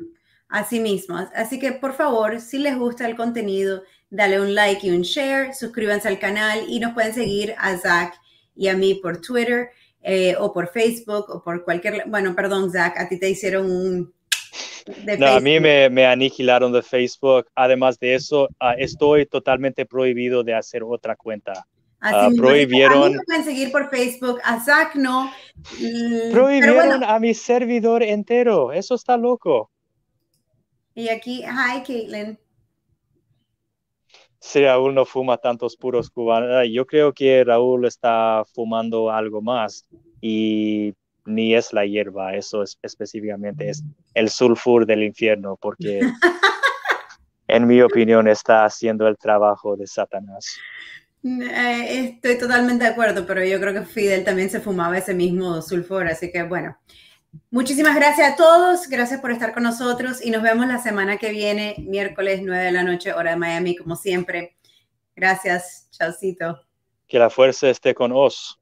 [0.54, 1.18] Así mismo.
[1.34, 3.82] Así que por favor, si les gusta el contenido,
[4.12, 8.14] dale un like y un share, suscríbanse al canal y nos pueden seguir a Zach
[8.56, 9.72] y a mí por Twitter
[10.04, 12.04] eh, o por Facebook o por cualquier...
[12.08, 14.14] Bueno, perdón, Zach, a ti te hicieron un...
[15.18, 17.48] no, a mí me, me, aniquilaron de Facebook.
[17.56, 21.66] Además de eso, ah, estoy totalmente prohibido de hacer otra cuenta.
[22.00, 23.06] Así uh, prohibieron.
[23.06, 25.32] A mí me pueden seguir por Facebook, a Zach no.
[26.32, 28.72] Prohibieron a mi servidor entero.
[28.72, 29.72] Eso está loco.
[30.96, 32.40] Y aquí, hi Caitlin.
[34.40, 36.68] Sí, Raúl no fuma tantos puros cubanos.
[36.72, 39.88] Yo creo que Raúl está fumando algo más
[40.22, 40.94] y
[41.26, 43.82] ni es la hierba, eso es específicamente es
[44.14, 46.02] el sulfur del infierno, porque
[47.48, 50.46] en mi opinión está haciendo el trabajo de Satanás.
[51.24, 55.62] Eh, estoy totalmente de acuerdo, pero yo creo que Fidel también se fumaba ese mismo
[55.62, 56.76] sulfur, así que bueno.
[57.50, 61.32] Muchísimas gracias a todos, gracias por estar con nosotros y nos vemos la semana que
[61.32, 64.58] viene, miércoles 9 de la noche, hora de Miami, como siempre.
[65.16, 66.60] Gracias, chaucito.
[67.08, 68.60] Que la fuerza esté con os.